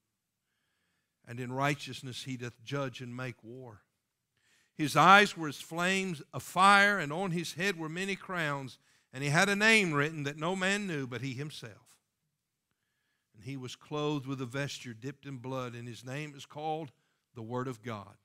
And 1.27 1.41
in 1.41 1.51
righteousness 1.51 2.25
he 2.25 2.37
doth 2.37 2.63
judge 2.63 3.01
and 3.01 3.17
make 3.17 3.43
war. 3.43 3.81
His 4.77 4.97
eyes 4.97 5.35
were 5.35 5.49
as 5.49 5.61
flames 5.61 6.21
of 6.35 6.43
fire, 6.43 6.99
and 6.99 7.11
on 7.11 7.31
his 7.31 7.55
head 7.55 7.79
were 7.79 7.89
many 7.89 8.17
crowns. 8.17 8.79
And 9.15 9.25
he 9.25 9.31
had 9.31 9.49
a 9.49 9.57
name 9.57 9.95
written 9.95 10.25
that 10.25 10.37
no 10.37 10.55
man 10.55 10.87
knew 10.87 11.07
but 11.07 11.23
he 11.23 11.33
himself. 11.33 11.97
And 13.35 13.45
he 13.45 13.57
was 13.57 13.77
clothed 13.77 14.27
with 14.27 14.43
a 14.43 14.47
vesture 14.47 14.93
dipped 14.93 15.25
in 15.25 15.39
blood, 15.39 15.75
and 15.75 15.89
his 15.89 16.05
name 16.05 16.35
is 16.37 16.45
called 16.45 16.93
the 17.35 17.43
Word 17.43 17.67
of 17.67 17.83
God. 17.83 18.17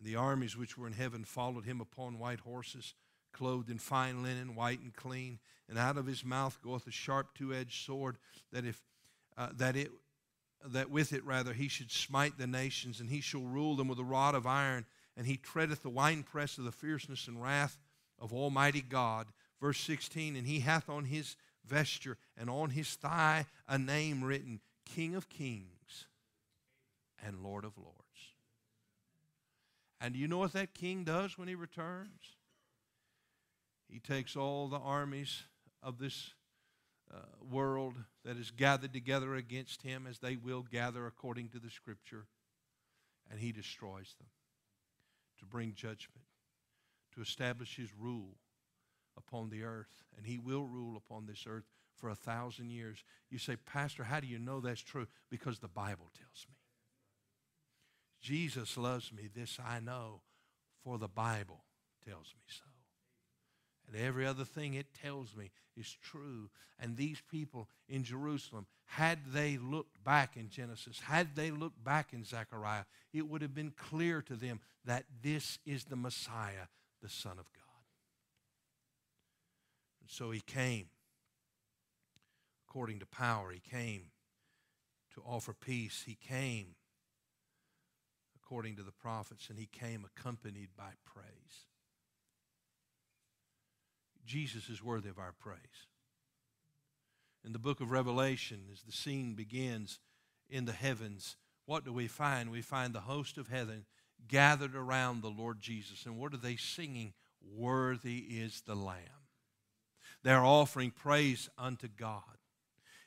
And 0.00 0.08
the 0.08 0.16
armies 0.16 0.56
which 0.56 0.76
were 0.76 0.86
in 0.86 0.94
heaven 0.94 1.24
followed 1.24 1.66
him 1.66 1.80
upon 1.80 2.18
white 2.18 2.40
horses, 2.40 2.94
clothed 3.32 3.70
in 3.70 3.78
fine 3.78 4.22
linen, 4.22 4.56
white 4.56 4.80
and 4.80 4.94
clean. 4.94 5.38
And 5.68 5.78
out 5.78 5.98
of 5.98 6.06
his 6.06 6.24
mouth 6.24 6.58
goeth 6.64 6.86
a 6.86 6.90
sharp 6.90 7.34
two-edged 7.34 7.84
sword, 7.84 8.16
that 8.52 8.64
if 8.64 8.82
uh, 9.36 9.50
that 9.56 9.76
it 9.76 9.90
that 10.66 10.90
with 10.90 11.12
it 11.12 11.24
rather 11.24 11.52
he 11.52 11.68
should 11.68 11.90
smite 11.90 12.36
the 12.36 12.46
nations, 12.46 13.00
and 13.00 13.08
he 13.08 13.20
shall 13.20 13.42
rule 13.42 13.76
them 13.76 13.88
with 13.88 13.98
a 13.98 14.04
rod 14.04 14.34
of 14.34 14.46
iron, 14.46 14.84
and 15.16 15.26
he 15.26 15.36
treadeth 15.36 15.82
the 15.82 15.90
winepress 15.90 16.58
of 16.58 16.64
the 16.64 16.72
fierceness 16.72 17.28
and 17.28 17.42
wrath 17.42 17.78
of 18.18 18.32
Almighty 18.32 18.82
God. 18.82 19.26
Verse 19.60 19.78
16, 19.80 20.36
and 20.36 20.46
he 20.46 20.60
hath 20.60 20.88
on 20.88 21.04
his 21.04 21.36
vesture 21.66 22.16
and 22.36 22.48
on 22.48 22.70
his 22.70 22.94
thigh 22.94 23.46
a 23.68 23.78
name 23.78 24.24
written, 24.24 24.60
King 24.84 25.14
of 25.14 25.28
Kings 25.28 26.06
and 27.24 27.42
Lord 27.42 27.64
of 27.64 27.76
Lords. 27.76 27.99
And 30.00 30.14
do 30.14 30.20
you 30.20 30.28
know 30.28 30.38
what 30.38 30.54
that 30.54 30.74
king 30.74 31.04
does 31.04 31.36
when 31.36 31.48
he 31.48 31.54
returns? 31.54 32.36
He 33.88 33.98
takes 33.98 34.36
all 34.36 34.68
the 34.68 34.78
armies 34.78 35.42
of 35.82 35.98
this 35.98 36.32
uh, 37.12 37.18
world 37.50 37.94
that 38.24 38.36
is 38.36 38.50
gathered 38.50 38.92
together 38.92 39.34
against 39.34 39.82
him 39.82 40.06
as 40.08 40.18
they 40.18 40.36
will 40.36 40.62
gather 40.62 41.06
according 41.06 41.48
to 41.48 41.58
the 41.58 41.70
scripture, 41.70 42.26
and 43.30 43.40
he 43.40 43.52
destroys 43.52 44.14
them 44.18 44.28
to 45.38 45.46
bring 45.46 45.74
judgment, 45.74 46.24
to 47.14 47.20
establish 47.20 47.76
his 47.76 47.90
rule 47.98 48.36
upon 49.16 49.50
the 49.50 49.64
earth. 49.64 50.04
And 50.16 50.24
he 50.24 50.38
will 50.38 50.66
rule 50.66 50.96
upon 50.96 51.26
this 51.26 51.44
earth 51.48 51.64
for 51.96 52.10
a 52.10 52.14
thousand 52.14 52.70
years. 52.70 53.02
You 53.30 53.38
say, 53.38 53.56
Pastor, 53.56 54.04
how 54.04 54.20
do 54.20 54.26
you 54.26 54.38
know 54.38 54.60
that's 54.60 54.80
true? 54.80 55.06
Because 55.30 55.58
the 55.58 55.68
Bible 55.68 56.10
tells 56.16 56.46
me. 56.48 56.59
Jesus 58.20 58.76
loves 58.76 59.12
me, 59.12 59.28
this 59.34 59.58
I 59.64 59.80
know, 59.80 60.20
for 60.84 60.98
the 60.98 61.08
Bible 61.08 61.64
tells 62.06 62.26
me 62.26 62.44
so. 62.48 62.64
And 63.88 64.00
every 64.00 64.26
other 64.26 64.44
thing 64.44 64.74
it 64.74 64.86
tells 65.02 65.34
me 65.34 65.50
is 65.76 65.96
true. 66.02 66.50
And 66.78 66.96
these 66.96 67.20
people 67.30 67.68
in 67.88 68.04
Jerusalem, 68.04 68.66
had 68.84 69.18
they 69.32 69.58
looked 69.58 70.02
back 70.04 70.36
in 70.36 70.48
Genesis, 70.48 71.00
had 71.00 71.34
they 71.34 71.50
looked 71.50 71.82
back 71.82 72.12
in 72.12 72.24
Zechariah, 72.24 72.84
it 73.12 73.28
would 73.28 73.42
have 73.42 73.54
been 73.54 73.72
clear 73.76 74.22
to 74.22 74.36
them 74.36 74.60
that 74.84 75.04
this 75.22 75.58
is 75.66 75.84
the 75.84 75.96
Messiah, 75.96 76.68
the 77.02 77.08
Son 77.08 77.32
of 77.32 77.52
God. 77.52 77.64
And 80.02 80.10
so 80.10 80.30
he 80.30 80.40
came 80.40 80.86
according 82.68 83.00
to 83.00 83.06
power. 83.06 83.50
He 83.50 83.60
came 83.60 84.04
to 85.14 85.22
offer 85.26 85.52
peace. 85.52 86.04
He 86.06 86.14
came 86.14 86.76
according 88.50 88.74
to 88.74 88.82
the 88.82 88.90
prophets, 88.90 89.48
and 89.48 89.56
he 89.60 89.66
came 89.66 90.04
accompanied 90.04 90.70
by 90.76 90.90
praise. 91.04 91.66
Jesus 94.26 94.68
is 94.68 94.82
worthy 94.82 95.08
of 95.08 95.20
our 95.20 95.32
praise. 95.38 95.86
In 97.44 97.52
the 97.52 97.60
book 97.60 97.80
of 97.80 97.92
Revelation, 97.92 98.62
as 98.72 98.82
the 98.82 98.90
scene 98.90 99.34
begins 99.34 100.00
in 100.48 100.64
the 100.64 100.72
heavens, 100.72 101.36
what 101.66 101.84
do 101.84 101.92
we 101.92 102.08
find? 102.08 102.50
We 102.50 102.60
find 102.60 102.92
the 102.92 103.00
host 103.00 103.38
of 103.38 103.46
heaven 103.46 103.84
gathered 104.26 104.74
around 104.74 105.22
the 105.22 105.30
Lord 105.30 105.60
Jesus. 105.60 106.04
And 106.04 106.18
what 106.18 106.34
are 106.34 106.38
they 106.38 106.56
singing? 106.56 107.12
Worthy 107.56 108.18
is 108.18 108.62
the 108.66 108.74
Lamb. 108.74 109.28
They're 110.24 110.44
offering 110.44 110.90
praise 110.90 111.48
unto 111.56 111.86
God. 111.86 112.22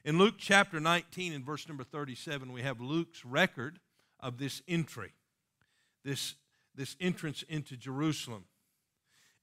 In 0.06 0.17
Luke 0.17 0.36
chapter 0.38 0.79
19 0.79 1.34
and 1.34 1.45
verse 1.45 1.67
number 1.67 1.84
37, 1.84 2.53
we 2.53 2.62
have 2.62 2.79
Luke's 2.79 3.25
record 3.25 3.79
of 4.21 4.38
this 4.38 4.62
entry 4.69 5.12
this, 6.03 6.35
this 6.75 6.95
entrance 6.99 7.43
into 7.49 7.77
Jerusalem. 7.77 8.45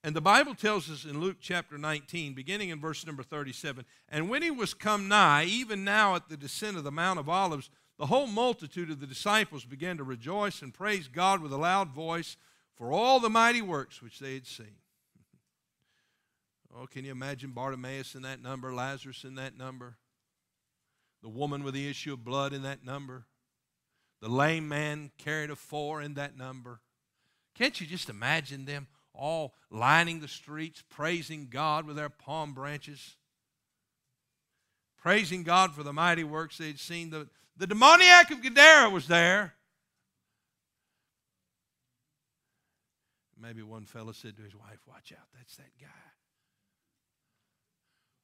And 0.03 0.16
the 0.16 0.23
Bible 0.23 0.55
tells 0.55 0.90
us 0.90 1.05
in 1.05 1.20
Luke 1.20 1.37
chapter 1.40 1.77
19, 1.77 2.33
beginning 2.33 2.70
in 2.70 2.81
verse 2.81 3.05
number 3.05 3.23
37, 3.23 3.85
and 4.09 4.31
when 4.31 4.42
he 4.42 4.51
was 4.51 4.73
come 4.73 5.09
nigh, 5.09 5.44
even 5.44 5.85
now 5.85 6.14
at 6.14 6.29
the 6.29 6.38
descent 6.38 6.79
of 6.79 6.85
the 6.85 6.90
Mount 6.90 7.18
of 7.18 7.29
Olives, 7.29 7.68
the 7.99 8.07
whole 8.07 8.27
multitude 8.27 8.90
of 8.90 8.99
the 8.99 9.07
disciples 9.07 9.66
began 9.66 9.99
to 9.99 10.05
rejoice 10.05 10.62
and 10.62 10.73
praise 10.73 11.07
God 11.07 11.42
with 11.42 11.53
a 11.53 11.59
loud 11.59 11.90
voice 11.90 12.38
for 12.75 12.92
all 12.92 13.20
the 13.20 13.29
mighty 13.29 13.61
works 13.61 14.01
which 14.01 14.18
they 14.18 14.33
had 14.33 14.46
seen. 14.46 14.77
Oh, 16.75 16.87
can 16.87 17.05
you 17.05 17.11
imagine 17.11 17.51
Bartimaeus 17.51 18.14
in 18.14 18.23
that 18.23 18.40
number, 18.40 18.73
Lazarus 18.73 19.25
in 19.25 19.35
that 19.35 19.59
number, 19.59 19.99
the 21.23 21.29
woman 21.29 21.62
with 21.62 21.75
the 21.75 21.90
issue 21.90 22.14
of 22.14 22.25
blood 22.25 22.55
in 22.55 22.62
that 22.62 22.85
number, 22.85 23.27
the 24.21 24.29
lame 24.29 24.69
man 24.69 25.11
carried 25.19 25.51
a 25.51 25.57
four 25.57 26.03
in 26.03 26.15
that 26.15 26.37
number? 26.37 26.81
Can't 27.55 27.81
you 27.81 27.87
just 27.87 28.09
imagine 28.09 28.65
them 28.65 28.87
all 29.15 29.55
lining 29.71 30.21
the 30.21 30.29
streets, 30.29 30.83
praising 30.89 31.49
God 31.51 31.87
with 31.87 31.97
their 31.97 32.09
palm 32.09 32.53
branches? 32.53 33.17
Praising 35.01 35.43
God 35.43 35.75
for 35.75 35.83
the 35.83 35.93
mighty 35.93 36.25
works 36.25 36.59
they'd 36.59 36.79
seen. 36.79 37.11
The, 37.11 37.29
the 37.57 37.67
demoniac 37.67 38.31
of 38.31 38.43
Gadara 38.43 38.91
was 38.91 39.09
there. 39.09 39.55
Maybe 43.41 43.63
one 43.63 43.87
fellow 43.87 44.13
said 44.13 44.37
to 44.37 44.43
his 44.43 44.55
wife, 44.55 44.81
Watch 44.87 45.13
out, 45.13 45.27
that's 45.35 45.57
that 45.57 45.71
guy. 45.81 45.87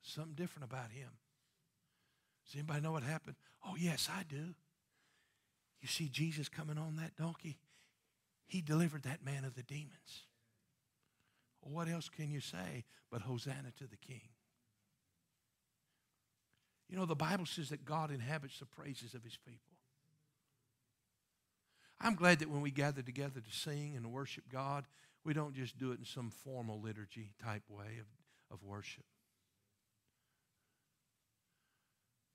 Something 0.02 0.34
different 0.34 0.70
about 0.70 0.90
him. 0.90 1.08
Does 2.44 2.54
anybody 2.54 2.80
know 2.80 2.92
what 2.92 3.02
happened? 3.02 3.36
Oh, 3.66 3.74
yes, 3.76 4.08
I 4.14 4.22
do. 4.22 4.54
You 5.80 5.88
see 5.88 6.08
Jesus 6.08 6.48
coming 6.48 6.78
on 6.78 6.96
that 6.96 7.16
donkey? 7.16 7.58
He 8.46 8.60
delivered 8.60 9.02
that 9.02 9.24
man 9.24 9.44
of 9.44 9.54
the 9.54 9.62
demons. 9.62 10.24
What 11.60 11.88
else 11.88 12.08
can 12.08 12.30
you 12.30 12.40
say 12.40 12.84
but 13.10 13.22
Hosanna 13.22 13.72
to 13.78 13.86
the 13.86 13.96
King? 13.96 14.28
You 16.88 16.96
know, 16.96 17.06
the 17.06 17.16
Bible 17.16 17.46
says 17.46 17.70
that 17.70 17.84
God 17.84 18.12
inhabits 18.12 18.60
the 18.60 18.66
praises 18.66 19.14
of 19.14 19.24
his 19.24 19.36
people. 19.36 19.76
I'm 22.00 22.14
glad 22.14 22.38
that 22.40 22.50
when 22.50 22.60
we 22.60 22.70
gather 22.70 23.02
together 23.02 23.40
to 23.40 23.56
sing 23.56 23.94
and 23.96 24.12
worship 24.12 24.44
God, 24.52 24.84
we 25.24 25.32
don't 25.32 25.54
just 25.54 25.76
do 25.78 25.90
it 25.90 25.98
in 25.98 26.04
some 26.04 26.30
formal 26.30 26.80
liturgy 26.80 27.32
type 27.42 27.64
way 27.68 27.98
of, 27.98 28.54
of 28.54 28.62
worship. 28.62 29.04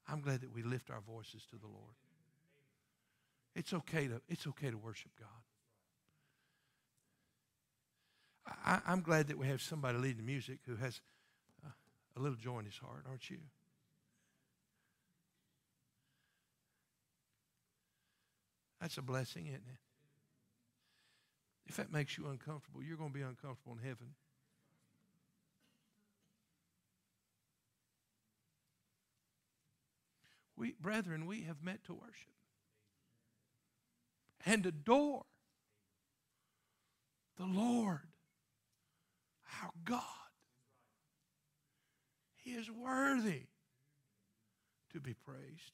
I'm 0.09 0.19
glad 0.19 0.41
that 0.41 0.53
we 0.53 0.63
lift 0.63 0.89
our 0.89 0.99
voices 0.99 1.45
to 1.51 1.57
the 1.57 1.67
Lord. 1.67 1.95
It's 3.55 3.73
okay 3.73 4.07
to, 4.07 4.21
it's 4.29 4.47
okay 4.47 4.71
to 4.71 4.77
worship 4.77 5.11
God. 5.19 5.27
I, 8.65 8.93
am 8.93 9.01
glad 9.01 9.27
that 9.27 9.37
we 9.37 9.47
have 9.47 9.61
somebody 9.61 9.97
leading 9.97 10.17
the 10.17 10.23
music 10.23 10.59
who 10.65 10.75
has 10.77 11.01
uh, 11.65 11.69
a 12.17 12.19
little 12.19 12.37
joy 12.37 12.59
in 12.59 12.65
his 12.65 12.77
heart, 12.77 13.05
aren't 13.07 13.29
you? 13.29 13.37
That's 18.79 18.97
a 18.97 19.01
blessing, 19.01 19.45
isn't 19.45 19.57
it? 19.57 19.79
If 21.67 21.77
that 21.77 21.91
makes 21.91 22.17
you 22.17 22.27
uncomfortable, 22.27 22.81
you're 22.81 22.97
going 22.97 23.11
to 23.11 23.17
be 23.17 23.21
uncomfortable 23.21 23.77
in 23.79 23.87
heaven. 23.87 24.15
We, 30.57 30.73
brethren, 30.79 31.25
we 31.27 31.41
have 31.43 31.63
met 31.63 31.83
to 31.85 31.93
worship 31.93 32.40
and 34.45 34.65
adore 34.65 35.23
the 37.37 37.45
Lord, 37.45 38.01
our 39.61 39.71
God. 39.83 40.01
He 42.37 42.51
is 42.51 42.69
worthy 42.69 43.43
to 44.93 44.99
be 44.99 45.13
praised. 45.13 45.73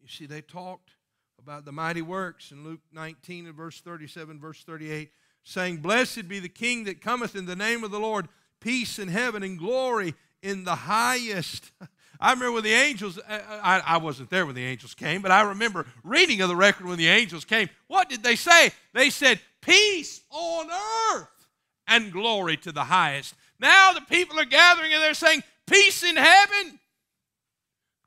You 0.00 0.08
see, 0.08 0.26
they 0.26 0.40
talked 0.40 0.90
about 1.38 1.64
the 1.64 1.72
mighty 1.72 2.02
works 2.02 2.52
in 2.52 2.64
Luke 2.64 2.80
19 2.92 3.46
and 3.46 3.54
verse 3.54 3.80
37, 3.80 4.40
verse 4.40 4.62
38, 4.64 5.10
saying, 5.42 5.78
Blessed 5.78 6.28
be 6.28 6.38
the 6.38 6.48
King 6.48 6.84
that 6.84 7.00
cometh 7.00 7.34
in 7.34 7.46
the 7.46 7.56
name 7.56 7.84
of 7.84 7.90
the 7.90 8.00
Lord, 8.00 8.28
peace 8.60 8.98
in 8.98 9.08
heaven 9.08 9.42
and 9.42 9.58
glory 9.58 10.14
in 10.42 10.64
the 10.64 10.74
highest. 10.74 11.70
I 12.18 12.32
remember 12.32 12.52
when 12.52 12.64
the 12.64 12.72
angels, 12.72 13.18
uh, 13.18 13.22
uh, 13.28 13.60
I, 13.62 13.82
I, 13.86 13.96
wasn't 13.98 14.30
there 14.30 14.44
when 14.44 14.54
the 14.54 14.64
angels 14.64 14.94
came, 14.94 15.22
but 15.22 15.30
I 15.30 15.42
remember 15.42 15.86
reading 16.04 16.40
of 16.42 16.48
the 16.48 16.56
record 16.56 16.86
when 16.86 16.98
the 16.98 17.08
angels 17.08 17.44
came. 17.44 17.70
What 17.86 18.08
did 18.08 18.22
they 18.22 18.36
say? 18.36 18.72
They 18.92 19.10
said, 19.10 19.40
Peace 19.60 20.20
on 20.30 20.68
earth 21.14 21.46
and 21.86 22.12
glory 22.12 22.56
to 22.58 22.72
the 22.72 22.84
highest. 22.84 23.34
Now 23.58 23.92
the 23.92 24.02
people 24.02 24.38
are 24.38 24.44
gathering 24.44 24.92
and 24.92 25.02
they're 25.02 25.14
saying, 25.14 25.42
Peace 25.66 26.02
in 26.02 26.16
heaven, 26.16 26.78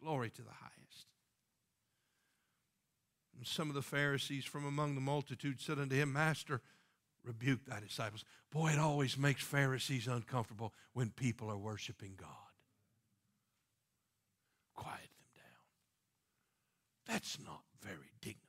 glory 0.02 0.30
to 0.32 0.42
the 0.42 0.50
highest. 0.50 1.06
And 3.38 3.48
some 3.48 3.70
of 3.70 3.76
the 3.76 3.82
Pharisees 3.82 4.46
from 4.46 4.66
among 4.66 4.96
the 4.96 5.02
multitude 5.02 5.62
said 5.62 5.80
unto 5.80 5.96
him, 5.96 6.14
Master, 6.14 6.62
rebuke 7.24 7.66
thy 7.66 7.80
disciples. 7.80 8.26
Boy, 8.52 8.72
it 8.72 8.80
always 8.80 9.18
makes 9.18 9.44
Pharisees 9.44 10.08
uncomfortable 10.08 10.74
when 10.94 11.10
people 11.10 11.50
are 11.50 11.58
worshiping 11.58 12.14
God. 12.18 12.30
Quiet 14.76 15.00
them 15.00 15.30
down. 15.36 17.14
That's 17.14 17.38
not 17.40 17.62
very 17.82 18.12
dignified. 18.22 18.40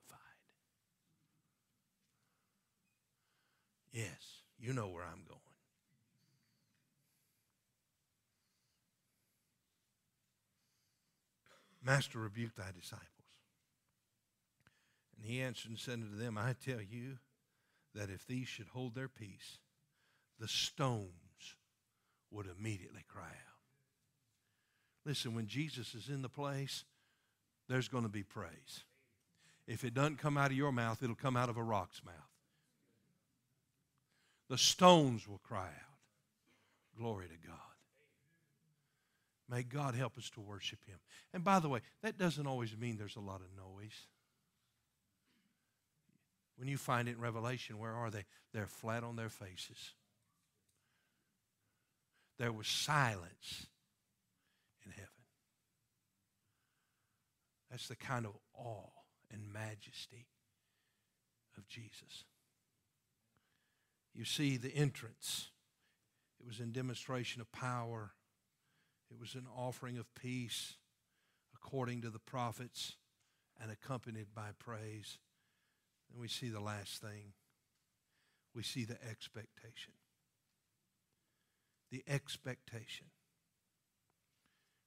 Yes, 3.92 4.42
you 4.58 4.72
know 4.72 4.88
where 4.88 5.04
I'm 5.04 5.24
going. 5.28 5.40
Master, 11.84 12.18
rebuked 12.18 12.56
thy 12.56 12.72
disciples. 12.78 13.08
And 15.16 15.26
he 15.26 15.42
answered 15.42 15.70
and 15.70 15.78
said 15.78 15.94
unto 15.94 16.16
them, 16.16 16.38
I 16.38 16.54
tell 16.54 16.80
you 16.80 17.18
that 17.94 18.10
if 18.10 18.26
these 18.26 18.48
should 18.48 18.68
hold 18.68 18.94
their 18.94 19.08
peace, 19.08 19.58
the 20.40 20.48
stones 20.48 21.10
would 22.30 22.46
immediately 22.46 23.04
cry 23.06 23.22
out. 23.22 23.53
Listen, 25.04 25.34
when 25.34 25.46
Jesus 25.46 25.94
is 25.94 26.08
in 26.08 26.22
the 26.22 26.28
place, 26.28 26.84
there's 27.68 27.88
going 27.88 28.04
to 28.04 28.10
be 28.10 28.22
praise. 28.22 28.84
If 29.66 29.84
it 29.84 29.94
doesn't 29.94 30.18
come 30.18 30.36
out 30.36 30.50
of 30.50 30.56
your 30.56 30.72
mouth, 30.72 31.02
it'll 31.02 31.14
come 31.14 31.36
out 31.36 31.48
of 31.48 31.56
a 31.56 31.62
rock's 31.62 32.04
mouth. 32.04 32.14
The 34.48 34.58
stones 34.58 35.26
will 35.26 35.40
cry 35.42 35.66
out. 35.66 36.98
Glory 36.98 37.26
to 37.26 37.48
God. 37.48 37.58
May 39.48 39.62
God 39.62 39.94
help 39.94 40.16
us 40.16 40.30
to 40.30 40.40
worship 40.40 40.78
Him. 40.86 40.98
And 41.32 41.44
by 41.44 41.60
the 41.60 41.68
way, 41.68 41.80
that 42.02 42.18
doesn't 42.18 42.46
always 42.46 42.76
mean 42.76 42.96
there's 42.96 43.16
a 43.16 43.20
lot 43.20 43.40
of 43.40 43.48
noise. 43.56 44.06
When 46.56 46.68
you 46.68 46.78
find 46.78 47.08
it 47.08 47.16
in 47.16 47.20
Revelation, 47.20 47.78
where 47.78 47.92
are 47.92 48.10
they? 48.10 48.24
They're 48.52 48.66
flat 48.66 49.02
on 49.02 49.16
their 49.16 49.28
faces. 49.28 49.92
There 52.38 52.52
was 52.52 52.66
silence 52.66 53.66
in 54.84 54.92
heaven. 54.92 55.08
That's 57.74 57.88
the 57.88 57.96
kind 57.96 58.24
of 58.24 58.34
awe 58.56 58.86
and 59.32 59.52
majesty 59.52 60.28
of 61.58 61.66
Jesus. 61.66 62.22
You 64.14 64.24
see, 64.24 64.56
the 64.56 64.72
entrance, 64.72 65.48
it 66.38 66.46
was 66.46 66.60
in 66.60 66.70
demonstration 66.70 67.40
of 67.40 67.50
power, 67.50 68.12
it 69.10 69.18
was 69.18 69.34
an 69.34 69.48
offering 69.56 69.98
of 69.98 70.06
peace 70.14 70.74
according 71.52 72.02
to 72.02 72.10
the 72.10 72.20
prophets 72.20 72.92
and 73.60 73.72
accompanied 73.72 74.28
by 74.32 74.50
praise. 74.56 75.18
And 76.12 76.20
we 76.20 76.28
see 76.28 76.50
the 76.50 76.60
last 76.60 77.02
thing 77.02 77.32
we 78.54 78.62
see 78.62 78.84
the 78.84 79.02
expectation. 79.04 79.94
The 81.90 82.04
expectation. 82.06 83.06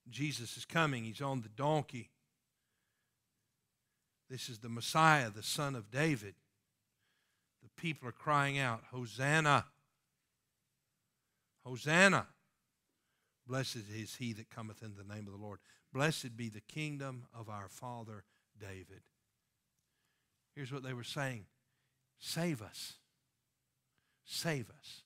Jesus 0.10 0.56
is 0.56 0.63
coming, 0.63 1.04
he's 1.04 1.19
on 1.19 1.41
the 1.41 1.50
donkey. 1.50 2.12
This 4.30 4.50
is 4.50 4.60
the 4.60 4.69
Messiah, 4.69 5.30
the 5.30 5.44
son 5.44 5.75
of 5.75 5.90
David. 5.90 6.36
The 7.63 7.82
people 7.82 8.10
are 8.10 8.13
crying 8.13 8.58
out, 8.58 8.84
Hosanna! 8.92 9.65
Hosanna! 11.65 12.28
Blessed 13.48 13.84
is 13.96 14.15
he 14.15 14.34
that 14.34 14.50
cometh 14.50 14.84
in 14.84 14.96
the 14.96 15.04
name 15.04 15.25
of 15.28 15.34
the 15.34 15.44
Lord. 15.44 15.60
Blessed 15.94 16.36
be 16.36 16.50
the 16.50 16.62
kingdom 16.62 17.25
of 17.34 17.50
our 17.50 17.69
father 17.69 18.23
David. 18.60 19.02
Here's 20.56 20.71
what 20.71 20.84
they 20.84 20.94
were 20.94 21.04
saying 21.04 21.46
Save 22.19 22.62
us. 22.62 22.94
Save 24.25 24.69
us. 24.69 25.04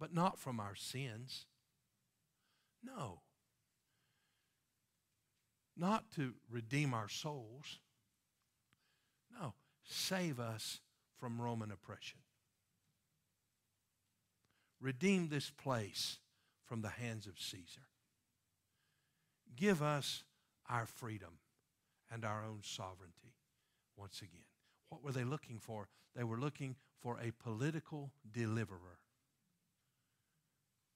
But 0.00 0.14
not 0.14 0.38
from 0.38 0.60
our 0.60 0.74
sins. 0.74 1.44
No. 2.82 3.20
Not 5.76 6.10
to 6.16 6.34
redeem 6.50 6.94
our 6.94 7.08
souls. 7.08 7.78
No. 9.38 9.54
Save 9.84 10.40
us 10.40 10.80
from 11.18 11.40
Roman 11.40 11.70
oppression. 11.70 12.20
Redeem 14.80 15.28
this 15.28 15.50
place 15.50 16.18
from 16.64 16.82
the 16.82 16.88
hands 16.88 17.26
of 17.26 17.38
Caesar. 17.38 17.88
Give 19.56 19.82
us 19.82 20.22
our 20.68 20.86
freedom 20.86 21.38
and 22.10 22.24
our 22.24 22.44
own 22.44 22.60
sovereignty 22.62 23.34
once 23.96 24.20
again. 24.20 24.44
What 24.88 25.02
were 25.02 25.12
they 25.12 25.24
looking 25.24 25.58
for? 25.58 25.88
They 26.14 26.24
were 26.24 26.38
looking 26.38 26.76
for 27.00 27.18
a 27.20 27.32
political 27.42 28.12
deliverer. 28.30 28.98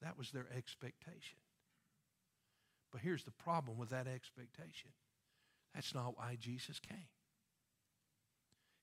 That 0.00 0.18
was 0.18 0.30
their 0.30 0.46
expectation. 0.56 1.38
But 2.90 3.00
here's 3.00 3.24
the 3.24 3.30
problem 3.30 3.78
with 3.78 3.90
that 3.90 4.06
expectation 4.06 4.90
that's 5.74 5.94
not 5.94 6.18
why 6.18 6.36
Jesus 6.38 6.78
came. 6.78 7.08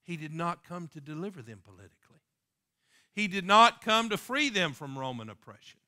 He 0.09 0.17
did 0.17 0.33
not 0.33 0.63
come 0.63 0.87
to 0.87 0.99
deliver 0.99 1.43
them 1.43 1.59
politically, 1.63 2.23
He 3.13 3.27
did 3.27 3.45
not 3.45 3.79
come 3.85 4.09
to 4.09 4.17
free 4.17 4.49
them 4.49 4.73
from 4.73 4.97
Roman 4.97 5.29
oppression. 5.29 5.81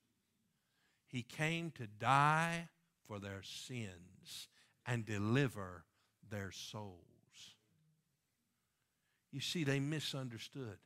He 1.07 1.23
came 1.23 1.71
to 1.71 1.87
die 1.87 2.69
for 3.07 3.17
their 3.17 3.41
sins 3.41 4.47
and 4.85 5.07
deliver 5.07 5.85
their 6.29 6.51
souls. 6.51 6.99
You 9.31 9.41
see, 9.41 9.63
they 9.63 9.79
misunderstood 9.79 10.77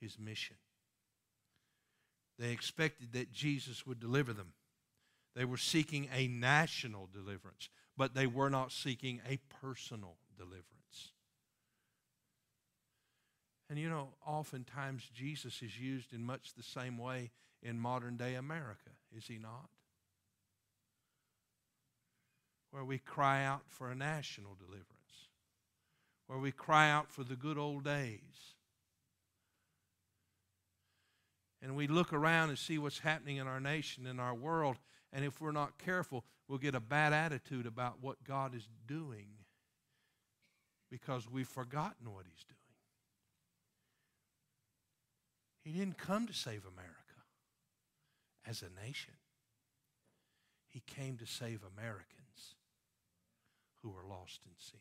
his 0.00 0.16
mission. 0.16 0.56
They 2.38 2.52
expected 2.52 3.12
that 3.14 3.32
Jesus 3.32 3.84
would 3.88 3.98
deliver 3.98 4.32
them. 4.32 4.52
They 5.34 5.44
were 5.44 5.56
seeking 5.56 6.08
a 6.14 6.28
national 6.28 7.08
deliverance, 7.12 7.70
but 7.96 8.14
they 8.14 8.28
were 8.28 8.50
not 8.50 8.70
seeking 8.70 9.20
a 9.28 9.40
personal 9.60 10.18
deliverance. 10.36 10.77
And 13.68 13.78
you 13.78 13.88
know, 13.88 14.08
oftentimes 14.26 15.08
Jesus 15.14 15.62
is 15.62 15.78
used 15.78 16.12
in 16.12 16.24
much 16.24 16.54
the 16.54 16.62
same 16.62 16.96
way 16.96 17.30
in 17.62 17.78
modern 17.78 18.16
day 18.16 18.34
America, 18.34 18.90
is 19.16 19.26
he 19.26 19.38
not? 19.38 19.68
Where 22.70 22.84
we 22.84 22.98
cry 22.98 23.44
out 23.44 23.62
for 23.66 23.90
a 23.90 23.94
national 23.94 24.54
deliverance, 24.54 24.86
where 26.26 26.38
we 26.38 26.52
cry 26.52 26.90
out 26.90 27.10
for 27.10 27.24
the 27.24 27.36
good 27.36 27.58
old 27.58 27.84
days. 27.84 28.54
And 31.60 31.74
we 31.74 31.88
look 31.88 32.12
around 32.12 32.50
and 32.50 32.58
see 32.58 32.78
what's 32.78 33.00
happening 33.00 33.36
in 33.36 33.48
our 33.48 33.60
nation, 33.60 34.06
in 34.06 34.20
our 34.20 34.34
world, 34.34 34.76
and 35.12 35.24
if 35.24 35.40
we're 35.40 35.52
not 35.52 35.78
careful, 35.78 36.24
we'll 36.46 36.58
get 36.58 36.74
a 36.74 36.80
bad 36.80 37.12
attitude 37.12 37.66
about 37.66 37.96
what 38.00 38.22
God 38.24 38.54
is 38.54 38.68
doing 38.86 39.26
because 40.90 41.28
we've 41.28 41.48
forgotten 41.48 42.12
what 42.12 42.24
He's 42.26 42.44
doing. 42.44 42.57
He 45.68 45.78
didn't 45.78 45.98
come 45.98 46.26
to 46.26 46.32
save 46.32 46.62
America 46.64 46.94
as 48.46 48.62
a 48.62 48.86
nation, 48.86 49.12
He 50.66 50.80
came 50.86 51.18
to 51.18 51.26
save 51.26 51.60
Americans 51.76 52.54
who 53.82 53.90
are 53.90 54.08
lost 54.08 54.40
in 54.46 54.52
sin. 54.56 54.80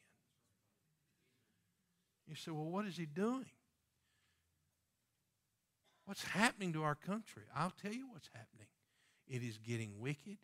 You 2.26 2.36
say, 2.36 2.52
well, 2.52 2.70
what 2.70 2.86
is 2.86 2.96
He 2.96 3.06
doing? 3.06 3.48
What's 6.06 6.24
happening 6.24 6.72
to 6.72 6.84
our 6.84 6.96
country? 6.96 7.44
I'll 7.54 7.74
tell 7.82 7.92
you 7.92 8.08
what's 8.10 8.30
happening. 8.34 8.68
It 9.28 9.44
is 9.44 9.58
getting 9.58 10.00
wicked 10.00 10.38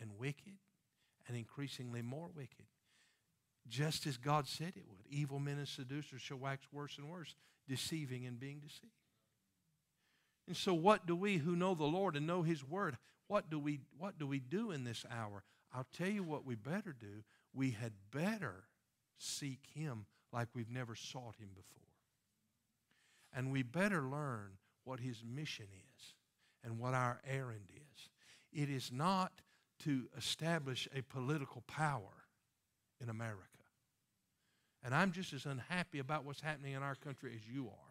and 0.00 0.12
wicked 0.16 0.58
and 1.26 1.36
increasingly 1.36 2.02
more 2.02 2.28
wicked. 2.36 2.66
Just 3.66 4.06
as 4.06 4.16
God 4.16 4.46
said 4.46 4.74
it 4.76 4.84
would. 4.88 5.06
Evil 5.10 5.40
men 5.40 5.58
and 5.58 5.66
seducers 5.66 6.20
shall 6.20 6.36
wax 6.36 6.68
worse 6.70 6.98
and 6.98 7.10
worse, 7.10 7.34
deceiving 7.66 8.26
and 8.26 8.38
being 8.38 8.60
deceived. 8.60 8.92
And 10.46 10.56
so 10.56 10.74
what 10.74 11.06
do 11.06 11.16
we 11.16 11.38
who 11.38 11.56
know 11.56 11.74
the 11.74 11.84
Lord 11.84 12.16
and 12.16 12.26
know 12.26 12.42
his 12.42 12.64
word, 12.64 12.96
what 13.28 13.50
do 13.50 13.58
we 13.58 13.80
what 13.98 14.18
do 14.18 14.26
we 14.26 14.38
do 14.38 14.70
in 14.70 14.84
this 14.84 15.04
hour? 15.10 15.42
I'll 15.74 15.86
tell 15.96 16.08
you 16.08 16.22
what 16.22 16.44
we 16.44 16.54
better 16.54 16.94
do. 16.98 17.24
We 17.52 17.72
had 17.72 17.92
better 18.12 18.64
seek 19.18 19.60
him 19.74 20.06
like 20.32 20.48
we've 20.54 20.70
never 20.70 20.94
sought 20.94 21.36
him 21.36 21.50
before. 21.54 21.82
And 23.34 23.52
we 23.52 23.62
better 23.62 24.02
learn 24.02 24.52
what 24.84 25.00
his 25.00 25.22
mission 25.24 25.66
is 25.96 26.14
and 26.62 26.78
what 26.78 26.94
our 26.94 27.20
errand 27.28 27.70
is. 27.74 28.08
It 28.52 28.70
is 28.70 28.90
not 28.92 29.32
to 29.84 30.08
establish 30.16 30.88
a 30.94 31.02
political 31.02 31.62
power 31.66 32.24
in 33.00 33.08
America. 33.08 33.42
And 34.82 34.94
I'm 34.94 35.12
just 35.12 35.32
as 35.32 35.46
unhappy 35.46 35.98
about 35.98 36.24
what's 36.24 36.40
happening 36.40 36.72
in 36.72 36.82
our 36.82 36.94
country 36.94 37.32
as 37.34 37.46
you 37.46 37.66
are. 37.66 37.85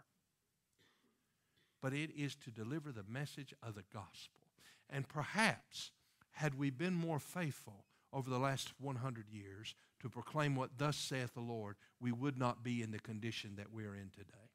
But 1.86 1.94
it 1.94 2.10
is 2.18 2.34
to 2.38 2.50
deliver 2.50 2.92
the 2.92 3.06
message 3.08 3.54
of 3.62 3.76
the 3.76 3.84
gospel. 3.94 4.42
And 4.90 5.08
perhaps, 5.08 5.92
had 6.32 6.58
we 6.58 6.72
been 6.72 6.96
more 6.96 7.20
faithful 7.20 7.86
over 8.12 8.28
the 8.28 8.40
last 8.40 8.74
100 8.80 9.30
years 9.30 9.76
to 10.02 10.10
proclaim 10.10 10.56
what 10.56 10.80
thus 10.80 10.98
saith 10.98 11.36
the 11.36 11.42
Lord, 11.42 11.76
we 12.02 12.12
would 12.12 12.40
not 12.40 12.64
be 12.64 12.82
in 12.82 12.90
the 12.90 12.98
condition 12.98 13.58
that 13.58 13.72
we 13.72 13.86
are 13.86 13.94
in 13.94 14.10
today. 14.10 14.50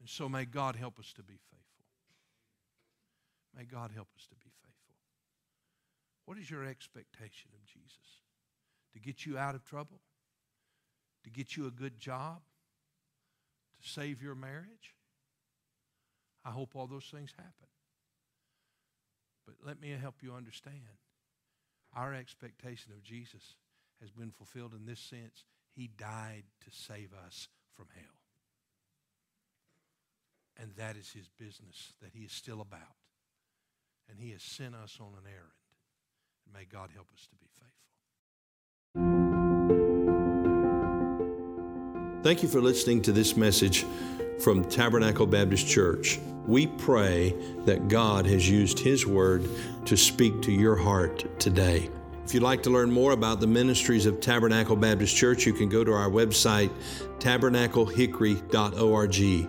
And 0.00 0.08
so 0.08 0.28
may 0.28 0.44
God 0.44 0.74
help 0.74 0.98
us 0.98 1.12
to 1.12 1.22
be 1.22 1.34
faithful. 1.34 1.84
May 3.56 3.66
God 3.66 3.92
help 3.94 4.08
us 4.16 4.26
to 4.26 4.34
be 4.34 4.50
faithful. 4.50 4.96
What 6.24 6.38
is 6.38 6.50
your 6.50 6.64
expectation 6.64 7.52
of 7.54 7.64
Jesus? 7.66 8.24
To 8.94 8.98
get 8.98 9.26
you 9.26 9.38
out 9.38 9.54
of 9.54 9.64
trouble? 9.64 10.00
To 11.22 11.30
get 11.30 11.56
you 11.56 11.68
a 11.68 11.70
good 11.70 12.00
job? 12.00 12.40
To 13.82 13.88
save 13.88 14.22
your 14.22 14.34
marriage? 14.34 14.94
I 16.44 16.50
hope 16.50 16.74
all 16.74 16.86
those 16.86 17.10
things 17.12 17.32
happen. 17.36 17.68
But 19.46 19.56
let 19.64 19.80
me 19.80 19.90
help 20.00 20.16
you 20.22 20.32
understand. 20.32 20.98
Our 21.94 22.14
expectation 22.14 22.92
of 22.92 23.02
Jesus 23.02 23.56
has 24.00 24.10
been 24.10 24.30
fulfilled 24.30 24.74
in 24.74 24.86
this 24.86 25.00
sense. 25.00 25.44
He 25.74 25.88
died 25.88 26.44
to 26.64 26.70
save 26.70 27.10
us 27.26 27.48
from 27.74 27.86
hell. 27.94 28.04
And 30.58 30.72
that 30.76 30.96
is 30.96 31.10
his 31.10 31.28
business 31.28 31.92
that 32.00 32.12
he 32.14 32.24
is 32.24 32.32
still 32.32 32.60
about. 32.60 32.96
And 34.08 34.18
he 34.18 34.30
has 34.30 34.42
sent 34.42 34.74
us 34.74 34.98
on 35.00 35.08
an 35.08 35.26
errand. 35.26 35.60
And 36.44 36.54
may 36.54 36.64
God 36.64 36.90
help 36.94 37.08
us 37.12 37.26
to 37.26 37.36
be 37.36 37.46
faithful. 37.52 37.95
Thank 42.26 42.42
you 42.42 42.48
for 42.48 42.60
listening 42.60 43.02
to 43.02 43.12
this 43.12 43.36
message 43.36 43.86
from 44.40 44.64
Tabernacle 44.64 45.28
Baptist 45.28 45.68
Church. 45.68 46.18
We 46.44 46.66
pray 46.66 47.36
that 47.66 47.86
God 47.86 48.26
has 48.26 48.50
used 48.50 48.80
His 48.80 49.06
Word 49.06 49.48
to 49.84 49.96
speak 49.96 50.42
to 50.42 50.50
your 50.50 50.74
heart 50.74 51.38
today. 51.38 51.88
If 52.24 52.34
you'd 52.34 52.42
like 52.42 52.64
to 52.64 52.70
learn 52.70 52.90
more 52.90 53.12
about 53.12 53.38
the 53.38 53.46
ministries 53.46 54.06
of 54.06 54.20
Tabernacle 54.20 54.74
Baptist 54.74 55.14
Church, 55.14 55.46
you 55.46 55.52
can 55.52 55.68
go 55.68 55.84
to 55.84 55.92
our 55.92 56.10
website, 56.10 56.72
tabernaclehickory.org. 57.20 59.48